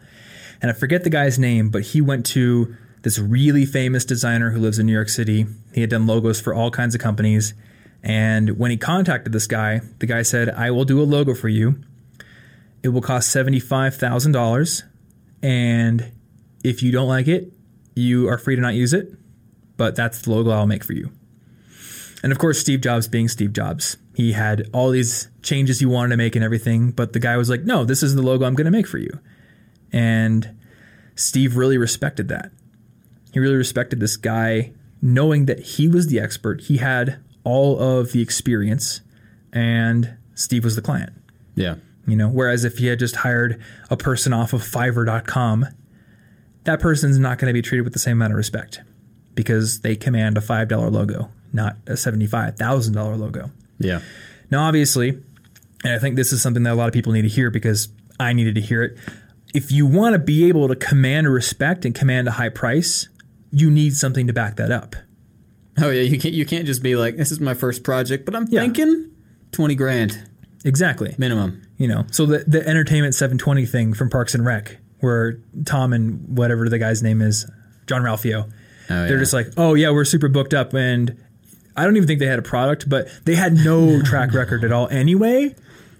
[0.62, 4.60] And I forget the guy's name, but he went to this really famous designer who
[4.62, 5.48] lives in New York City.
[5.74, 7.54] He had done logos for all kinds of companies.
[8.02, 11.50] And when he contacted this guy, the guy said, I will do a logo for
[11.50, 11.76] you.
[12.84, 14.84] It will cost $75,000.
[15.44, 16.12] And
[16.64, 17.52] if you don't like it,
[17.96, 19.14] you are free to not use it.
[19.76, 21.12] But that's the logo I'll make for you.
[22.24, 26.10] And of course, Steve Jobs being Steve Jobs, he had all these changes he wanted
[26.10, 26.92] to make and everything.
[26.92, 29.00] But the guy was like, no, this is the logo I'm going to make for
[29.00, 29.20] you.
[29.92, 30.56] And
[31.16, 32.52] Steve really respected that.
[33.34, 36.62] He really respected this guy, knowing that he was the expert.
[36.62, 39.02] He had all of the experience,
[39.52, 41.14] and Steve was the client.
[41.56, 41.76] Yeah.
[42.08, 45.66] You know, whereas if he had just hired a person off of Fiverr.com,
[46.64, 48.82] that person's not going to be treated with the same amount of respect
[49.34, 53.52] because they command a $5 logo, not a $75,000 logo.
[53.80, 54.02] Yeah.
[54.50, 55.10] Now, obviously,
[55.84, 57.90] and I think this is something that a lot of people need to hear because
[58.20, 58.98] I needed to hear it.
[59.54, 63.10] If you want to be able to command respect and command a high price,
[63.52, 64.96] you need something to back that up.
[65.82, 68.36] Oh yeah, you can't you can't just be like, this is my first project, but
[68.36, 68.62] I'm Yeah.
[68.62, 69.10] thinking
[69.52, 70.22] twenty grand
[70.64, 71.16] Exactly.
[71.18, 71.62] minimum.
[71.78, 76.38] You know, so the the entertainment 720 thing from Parks and Rec, where Tom and
[76.38, 77.50] whatever the guy's name is,
[77.88, 78.52] Jean-Ralphio,
[78.90, 81.18] Oh, they're just like, oh yeah, we're super booked up, and
[81.76, 84.72] I don't even think they had a product, but they had no track record at
[84.72, 85.56] all anyway,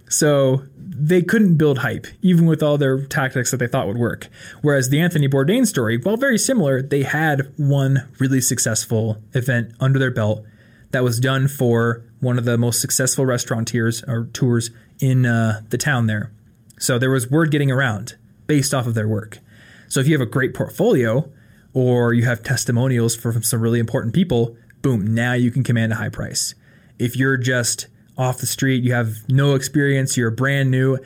[0.10, 4.28] so they couldn't build hype even with all their tactics that they thought would work.
[4.62, 9.98] Whereas the Anthony Bourdain story, while very similar, they had one really successful event under
[9.98, 10.46] their belt
[10.92, 14.70] that was done for one of the most successful restaurateurs or tours
[15.00, 16.32] in uh, the town there.
[16.80, 18.16] So there was word getting around
[18.48, 19.40] based off of their work.
[19.88, 21.30] So if you have a great portfolio
[21.74, 25.96] or you have testimonials from some really important people, boom, now you can command a
[25.96, 26.56] high price.
[27.00, 30.98] If you're just off the street, you have no experience, you're brand new,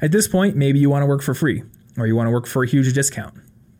[0.00, 1.62] at this point, maybe you want to work for free
[1.96, 3.34] or you want to work for a huge discount.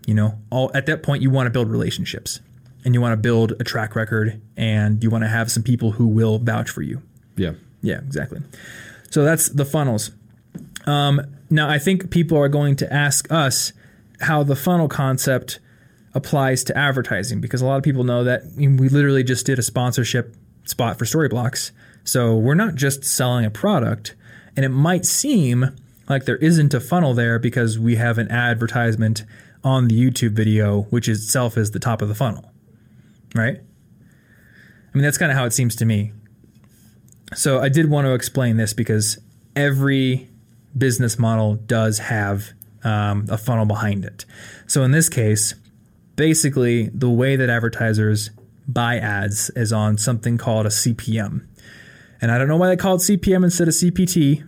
[0.07, 2.41] You know, all at that point, you want to build relationships
[2.85, 5.93] and you want to build a track record and you want to have some people
[5.93, 7.03] who will vouch for you.
[7.37, 7.53] Yeah.
[7.83, 8.41] Yeah, exactly.
[9.11, 10.13] So that's the funnels.
[10.87, 11.21] Um,
[11.51, 13.73] now, I think people are going to ask us
[14.21, 15.59] how the funnel concept
[16.17, 19.63] applies to advertising because a lot of people know that we literally just did a
[19.63, 21.73] sponsorship spot for Storyblocks.
[22.05, 24.15] So we're not just selling a product,
[24.57, 25.77] and it might seem
[26.09, 29.25] like there isn't a funnel there because we have an advertisement
[29.63, 32.51] on the YouTube video, which itself is the top of the funnel,
[33.35, 33.59] right?
[33.59, 36.13] I mean, that's kind of how it seems to me.
[37.35, 39.19] So I did want to explain this because
[39.55, 40.31] every
[40.79, 42.53] business model does have
[42.85, 44.25] um, a funnel behind it.
[44.67, 45.55] So in this case,
[46.17, 48.31] basically the way that advertisers
[48.67, 51.47] buy ads is on something called a CPM.
[52.21, 54.45] And I don't know why they call it CPM instead of CPT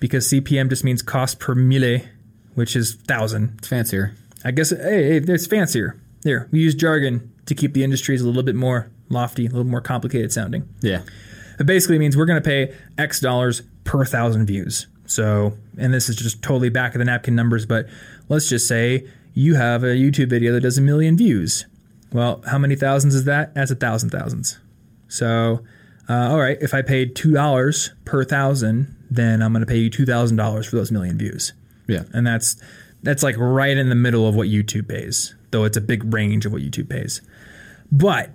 [0.00, 2.00] because CPM just means cost per mille,
[2.54, 3.54] which is thousand.
[3.58, 4.14] It's fancier.
[4.44, 6.00] I guess hey, hey, it's fancier.
[6.22, 9.64] There, we use jargon to keep the industries a little bit more lofty, a little
[9.64, 10.68] more complicated sounding.
[10.80, 11.02] Yeah.
[11.58, 14.86] It basically means we're going to pay X dollars per thousand views.
[15.06, 17.86] So, and this is just totally back of the napkin numbers, but
[18.28, 21.66] let's just say you have a YouTube video that does a million views.
[22.12, 23.54] Well, how many thousands is that?
[23.54, 24.58] That's a thousand thousands.
[25.08, 25.62] So,
[26.08, 29.78] uh, all right, if I paid two dollars per thousand, then I'm going to pay
[29.78, 31.52] you two thousand dollars for those million views,
[31.86, 32.02] Yeah.
[32.12, 32.60] and that's
[33.02, 36.44] that's like right in the middle of what YouTube pays, though it's a big range
[36.46, 37.22] of what YouTube pays.
[37.90, 38.30] But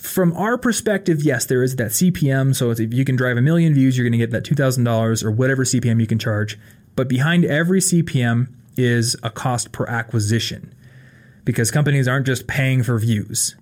[0.00, 2.54] from our perspective, yes, there is that CPM.
[2.54, 5.30] So if you can drive a million views, you're going to get that $2,000 or
[5.30, 6.58] whatever CPM you can charge.
[6.94, 10.74] But behind every CPM is a cost per acquisition
[11.44, 13.56] because companies aren't just paying for views.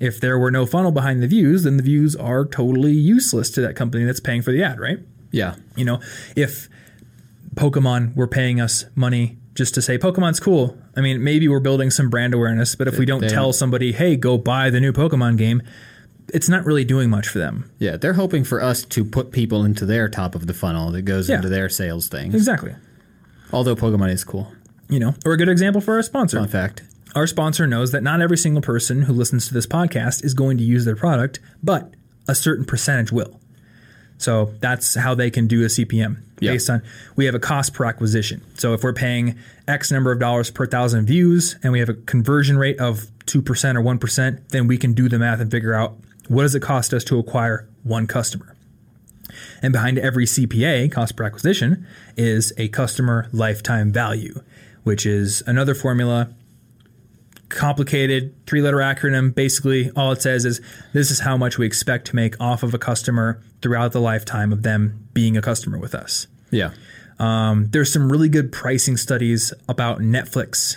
[0.00, 3.60] If there were no funnel behind the views, then the views are totally useless to
[3.62, 5.00] that company that's paying for the ad, right?
[5.32, 5.56] Yeah.
[5.76, 6.00] You know,
[6.36, 6.68] if
[7.54, 10.78] Pokemon were paying us money just to say Pokemon's cool.
[10.96, 13.90] I mean, maybe we're building some brand awareness, but if we don't They- tell somebody,
[13.92, 15.62] hey, go buy the new Pokemon game,
[16.32, 17.68] it's not really doing much for them.
[17.78, 21.02] Yeah, they're hoping for us to put people into their top of the funnel that
[21.02, 21.36] goes Yeah.
[21.36, 22.32] into their sales thing.
[22.34, 22.74] Exactly.
[23.52, 24.52] Although Pokemon is cool.
[24.88, 26.38] You know, or a good example for our sponsor.
[26.38, 26.82] Fun fact.
[27.14, 30.58] Our sponsor knows that not every single person who listens to this podcast is going
[30.58, 31.92] to use their product, but
[32.26, 33.40] a certain percentage will.
[34.18, 36.52] So that's how they can do a CPM Yeah.
[36.52, 36.82] based on
[37.16, 38.42] we have a cost per acquisition.
[38.54, 39.36] So if we're paying
[39.66, 43.76] X number of dollars per thousand views and we have a conversion rate of 2%
[43.76, 45.96] or 1%, then we can do the math and figure out
[46.28, 48.54] what does it cost us to acquire one customer.
[49.62, 51.86] And behind every CPA, cost per acquisition,
[52.16, 54.40] is a customer lifetime value,
[54.84, 56.28] which is another formula
[57.48, 59.34] complicated three letter acronym.
[59.34, 60.60] Basically, all it says is
[60.92, 64.52] this is how much we expect to make off of a customer throughout the lifetime
[64.52, 66.26] of them being a customer with us.
[66.50, 66.72] Yeah.
[67.18, 70.76] Um, there's some really good pricing studies about Netflix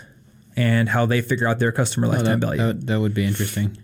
[0.56, 2.62] and how they figure out their customer Oh, lifetime that, value.
[2.62, 3.78] that, that would be interesting.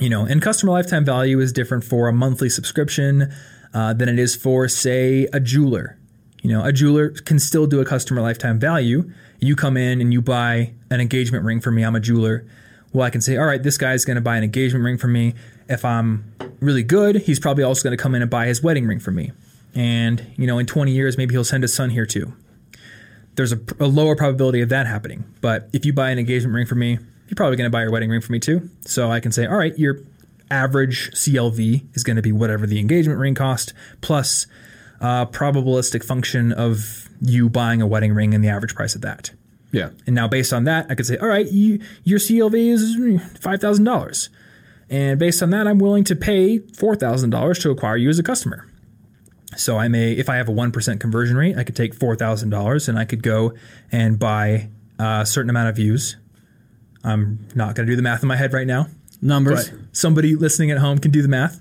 [0.00, 3.32] you know, and customer lifetime value is different for a monthly subscription
[3.76, 5.98] uh, than it is for, say, a jeweler.
[6.40, 9.12] You know, a jeweler can still do a customer lifetime value.
[9.38, 11.82] You come in and you buy an engagement ring for me.
[11.82, 12.46] I'm a jeweler.
[12.94, 15.08] Well, I can say, all right, this guy's going to buy an engagement ring for
[15.08, 15.34] me.
[15.68, 16.24] If I'm
[16.58, 19.10] really good, he's probably also going to come in and buy his wedding ring for
[19.10, 19.32] me.
[19.74, 22.32] And, you know, in 20 years, maybe he'll send his son here too.
[23.34, 25.24] There's a, a lower probability of that happening.
[25.42, 26.98] But if you buy an engagement ring for me,
[27.28, 28.70] you're probably going to buy your wedding ring for me too.
[28.86, 29.98] So I can say, all right, your
[30.50, 34.46] average CLV is going to be whatever the engagement ring cost plus
[35.00, 39.30] uh, probabilistic function of you buying a wedding ring and the average price of that.
[39.72, 39.90] Yeah.
[40.06, 43.60] And now, based on that, I could say, all right, you, your CLV is five
[43.60, 44.30] thousand dollars,
[44.88, 48.18] and based on that, I'm willing to pay four thousand dollars to acquire you as
[48.18, 48.66] a customer.
[49.56, 52.16] So I may, if I have a one percent conversion rate, I could take four
[52.16, 53.54] thousand dollars and I could go
[53.90, 56.16] and buy a certain amount of views.
[57.04, 58.88] I'm not going to do the math in my head right now,
[59.22, 59.70] Numbers.
[59.70, 61.60] but somebody listening at home can do the math.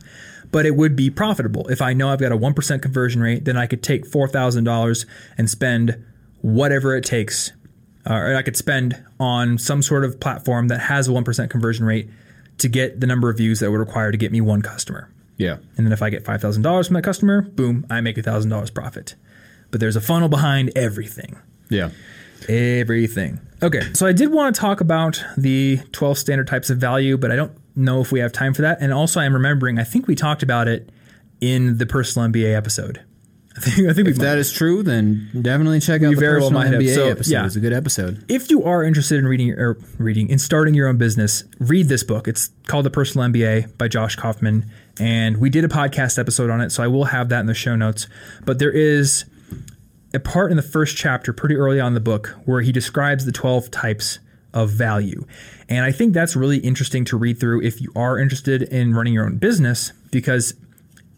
[0.51, 3.45] But it would be profitable if I know I've got a one percent conversion rate.
[3.45, 5.06] Then I could take four thousand dollars
[5.38, 6.03] and spend
[6.41, 7.51] whatever it takes,
[8.10, 11.49] uh, or I could spend on some sort of platform that has a one percent
[11.51, 12.10] conversion rate
[12.60, 15.10] to get the number of views that would require to get me one customer.
[15.38, 15.58] yeah.
[15.78, 18.49] And then if I get five thousand dollars from that customer, boom, I make thousand
[18.51, 19.16] dollars profit.
[19.72, 21.38] But there's a funnel behind everything.
[21.70, 21.89] Yeah.
[22.47, 23.41] Everything.
[23.66, 27.32] Okay, so I did want to talk about the 12 standard types of value, but
[27.32, 28.78] I don't know if we have time for that.
[28.80, 30.91] And also, I'm remembering, I think we talked about it
[31.41, 33.01] in the personal MBA episode.
[33.57, 36.51] I think, I think If that is true, then definitely check out the very well
[36.51, 36.82] personal have.
[36.82, 37.32] MBA So, episode.
[37.34, 37.45] yeah.
[37.47, 38.24] It's a good episode.
[38.28, 42.03] if you are interested in reading or reading in starting your own business, read this
[42.03, 42.28] book.
[42.28, 46.61] It's called The Personal MBA by Josh Kaufman, and we did a podcast episode on
[46.61, 48.07] it, so I will have that in the show notes.
[48.45, 49.26] But there is
[50.16, 53.26] a part in the first chapter, pretty early on in the book, where he describes
[53.26, 54.20] the twelve types
[54.53, 55.26] of value,
[55.68, 59.13] and I think that's really interesting to read through if you are interested in running
[59.13, 60.53] your own business because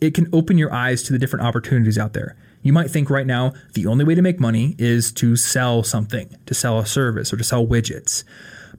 [0.01, 2.35] it can open your eyes to the different opportunities out there.
[2.63, 6.35] You might think right now the only way to make money is to sell something,
[6.45, 8.23] to sell a service, or to sell widgets.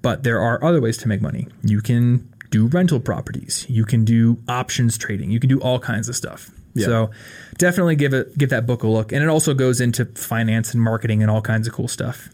[0.02, 1.48] But there are other ways to make money.
[1.62, 6.08] You can do rental properties, you can do options trading, you can do all kinds
[6.08, 6.50] of stuff.
[6.86, 7.10] So
[7.56, 9.12] definitely give it give that book a look.
[9.12, 12.28] And it also goes into finance and marketing and all kinds of cool stuff.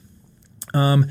[0.74, 1.06] Um,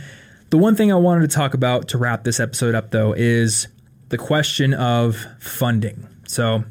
[0.50, 3.68] the one thing I wanted to talk about to wrap this episode up, though, is
[4.10, 6.08] the question of funding.
[6.28, 6.66] So,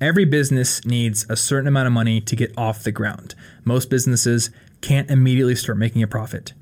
[0.00, 3.34] every business needs a certain amount of money to get off the ground.
[3.64, 4.48] Most businesses
[4.80, 6.54] can't immediately start making a profit.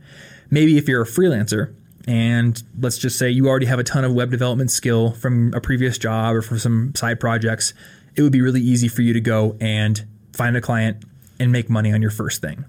[0.51, 1.75] Maybe if you're a freelancer,
[2.07, 5.61] and let's just say you already have a ton of web development skill from a
[5.61, 7.73] previous job or from some side projects,
[8.17, 11.05] it would be really easy for you to go and find a client
[11.39, 12.65] and make money on your first thing.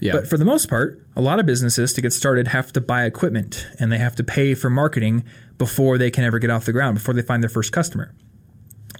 [0.00, 0.12] Yeah.
[0.12, 3.04] But for the most part, a lot of businesses to get started have to buy
[3.04, 5.24] equipment and they have to pay for marketing
[5.58, 8.14] before they can ever get off the ground, before they find their first customer.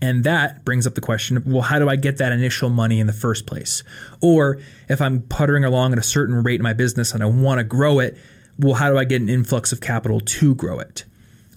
[0.03, 3.01] And that brings up the question of, well, how do I get that initial money
[3.01, 3.83] in the first place?
[4.21, 7.59] Or if I'm puttering along at a certain rate in my business and I want
[7.59, 8.17] to grow it,
[8.59, 11.05] well, how do I get an influx of capital to grow it?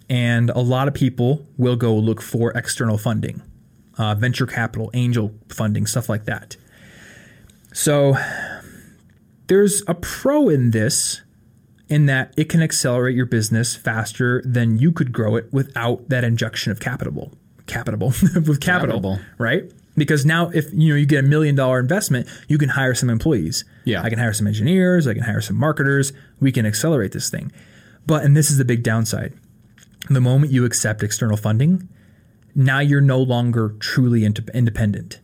[0.09, 3.41] And a lot of people will go look for external funding,
[3.99, 6.55] uh, venture capital, angel funding, stuff like that.
[7.73, 8.15] So
[9.47, 11.21] there's a pro in this
[11.89, 16.23] in that it can accelerate your business faster than you could grow it without that
[16.23, 17.33] injection of capital.
[17.67, 19.19] Capital with capital, Capital.
[19.37, 19.71] right?
[19.97, 23.09] Because now if you know you get a million dollar investment, you can hire some
[23.09, 23.65] employees.
[23.83, 24.01] Yeah.
[24.01, 27.51] I can hire some engineers, I can hire some marketers, we can accelerate this thing.
[28.07, 29.33] But and this is the big downside.
[30.09, 31.89] The moment you accept external funding,
[32.55, 35.19] now you're no longer truly inde- independent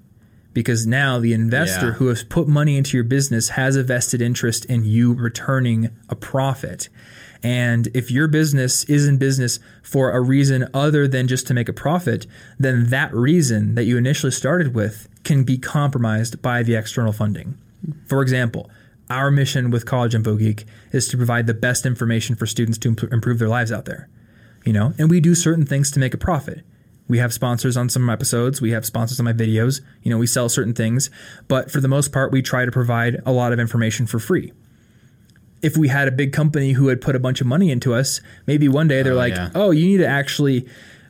[0.54, 1.94] because now the investor Yeah.
[1.94, 6.16] who has put money into your business has a vested interest in you returning a
[6.16, 6.88] profit.
[7.44, 11.68] And if your business is in business for a reason other than just to make
[11.70, 12.26] a profit,
[12.58, 17.56] then that reason that you initially started with can be compromised by the external funding.
[18.08, 18.70] For example,
[19.10, 22.88] our mission with College Info Geek is to provide the best information for students to
[22.90, 24.08] imp- improve their lives out there.
[24.66, 26.64] You know, and we do certain things to make a profit.
[27.08, 28.62] We have sponsors on some episodes.
[28.62, 29.82] We have sponsors on my videos.
[30.02, 31.10] You know, we sell certain things,
[31.48, 34.54] but for the most part, we try to provide a lot of information for free.
[35.62, 38.22] If we had a big company who had put a bunch of money into us,
[38.48, 39.50] maybe one day they're Oh, like, yeah.
[39.56, 40.68] "Oh, you need to actually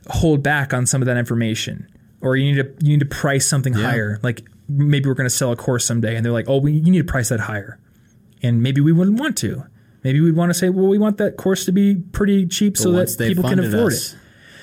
[0.08, 1.86] hold back on some of that information,
[2.20, 4.18] or you need to you need to price something higher.
[4.22, 6.90] Like maybe we're going to sell a course someday, and they're like, "Oh, we, you
[6.90, 7.78] need to price that higher,"
[8.42, 9.64] and maybe we wouldn't want to.
[10.04, 12.92] Maybe we'd want to say, "Well, we want that course to be pretty cheap so
[12.92, 14.18] that people can afford us, it."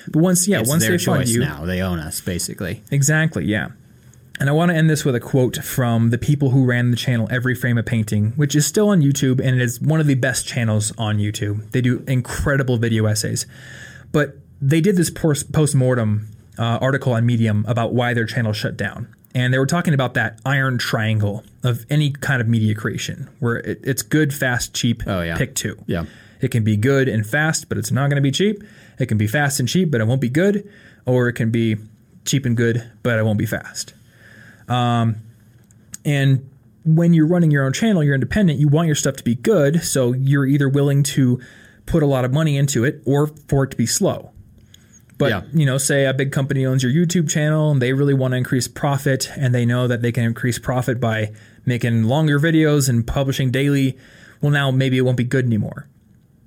[0.08, 1.64] But once, yeah, It's once they fund you, now.
[1.64, 2.82] They own us, basically.
[2.90, 3.68] Exactly, yeah.
[4.40, 6.96] And I want to end this with a quote from the people who ran the
[6.96, 10.06] channel Every Frame a Painting, which is still on YouTube and it is one of
[10.08, 11.70] the best channels on YouTube.
[11.70, 13.46] They do incredible video essays.
[14.10, 16.28] But they did this post mortem
[16.58, 19.14] uh, article on Medium about why their channel shut down.
[19.36, 23.56] And they were talking about that iron triangle of any kind of media creation, where
[23.56, 25.36] it, it's good, fast, cheap, Oh, yeah.
[25.36, 25.76] pick two.
[25.86, 26.04] Yeah.
[26.40, 28.62] It can be good and fast, but it's not going to be cheap.
[28.98, 30.68] It can be fast and cheap, but it won't be good.
[31.06, 31.76] Or it can be
[32.24, 33.92] cheap and good, but it won't be fast.
[34.68, 35.16] Um,
[36.04, 36.48] and
[36.84, 39.82] when you're running your own channel, you're independent, you want your stuff to be good.
[39.82, 41.40] So you're either willing to
[41.86, 44.30] put a lot of money into it or for it to be slow.
[45.16, 45.42] But, Yeah.
[45.52, 48.36] you know, say a big company owns your YouTube channel and they really want to
[48.36, 51.30] increase profit and they know that they can increase profit by
[51.64, 53.96] making longer videos and publishing daily.
[54.40, 55.86] Well, now maybe it won't be good anymore.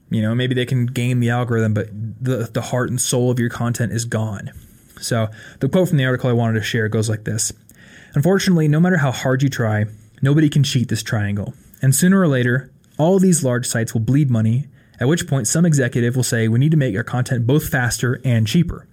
[0.09, 3.39] You know, maybe they can game the algorithm, but the, the heart and soul of
[3.39, 4.51] your content is gone.
[4.99, 5.27] So
[5.59, 7.51] the quote from the article I wanted to share goes like this
[8.13, 9.85] Unfortunately, no matter how hard you try,
[10.21, 11.53] nobody can cheat this triangle.
[11.81, 14.67] And sooner or later, all these large sites will bleed money,
[14.99, 18.19] at which point some executive will say we need to make our content both faster
[18.23, 18.87] and cheaper.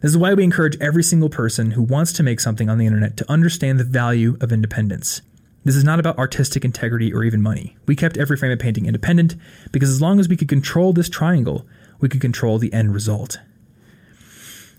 [0.00, 2.86] This is why we encourage every single person who wants to make something on the
[2.86, 5.22] internet to understand the value of independence.
[5.66, 7.76] This is not about artistic integrity or even money.
[7.86, 9.34] We kept Every Frame a Painting independent
[9.72, 11.66] because as long as we could control this triangle,
[11.98, 13.40] we could control the end result.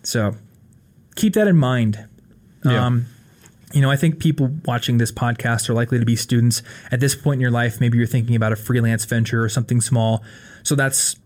[0.01, 0.35] So
[1.17, 2.07] keep that in mind.
[2.63, 2.85] Yeah.
[2.85, 3.05] Um,
[3.73, 7.15] you know, I think people watching this podcast are likely to be students at this
[7.15, 7.81] point in your life.
[7.81, 10.23] Maybe you're thinking about a freelance venture or something small.
[10.63, 11.17] So that's,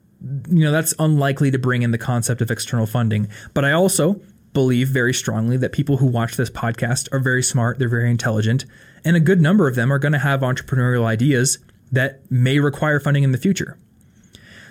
[0.49, 3.27] you know, that's unlikely to bring in the concept of external funding.
[3.53, 4.19] But I also
[4.53, 8.65] believe very strongly that people who watch this podcast are very smart, they're very intelligent,
[9.03, 11.59] and a good number of them are going to have entrepreneurial ideas
[11.91, 13.77] that may require funding in the future.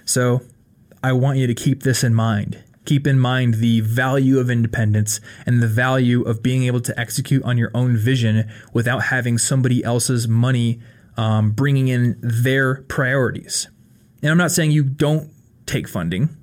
[0.04, 0.42] So
[1.02, 2.62] I want you to keep this in mind.
[2.86, 7.42] Keep in mind the value of independence and the value of being able to execute
[7.44, 10.80] on your own vision without having somebody else's money
[11.16, 13.68] um, bringing in their priorities.
[14.22, 15.30] And I'm not saying you don't
[15.66, 16.36] take funding.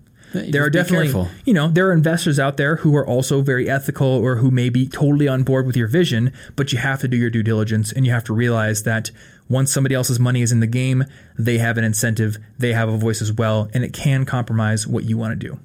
[0.51, 1.29] There are definitely, careful.
[1.45, 4.69] you know, there are investors out there who are also very ethical or who may
[4.69, 7.91] be totally on board with your vision, but you have to do your due diligence
[7.91, 9.11] and you have to realize that
[9.49, 11.05] once somebody else's money is in the game,
[11.37, 15.05] they have an incentive, they have a voice as well, and it can compromise what
[15.05, 15.59] you want to do.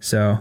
[0.00, 0.38] So,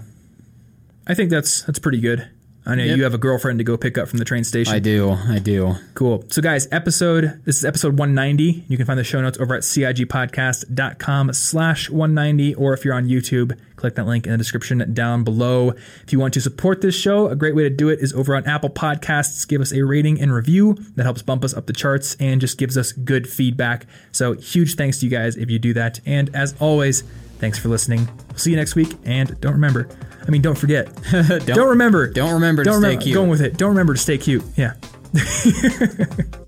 [1.07, 2.29] I think that's that's pretty good.
[2.70, 2.97] I know Yep.
[2.97, 4.74] you have a girlfriend to go pick up from the train station.
[4.74, 5.11] I do.
[5.11, 5.76] I do.
[5.93, 6.26] Cool.
[6.28, 8.65] So, guys, episode this is episode 190.
[8.68, 13.07] You can find the show notes over at cigpodcast.com slash 190, or if you're on
[13.07, 15.70] YouTube, click that link in the description down below.
[16.03, 18.36] If you want to support this show, a great way to do it is over
[18.36, 19.47] on Apple Podcasts.
[19.47, 20.76] Give us a rating and review.
[20.95, 23.86] That helps bump us up the charts and just gives us good feedback.
[24.11, 25.99] So, huge thanks to you guys if you do that.
[26.05, 27.03] And as always,
[27.39, 28.07] thanks for listening.
[28.30, 28.93] We'll see you next week.
[29.05, 29.88] And don't remember,
[30.28, 30.93] I mean, don't forget.
[31.11, 32.11] Don't, Don't remember.
[32.11, 33.03] Don't remember to Don't stay remember.
[33.03, 33.13] cute.
[33.15, 33.57] Going with it.
[33.57, 34.43] Don't remember to stay cute.
[34.57, 34.73] Yeah.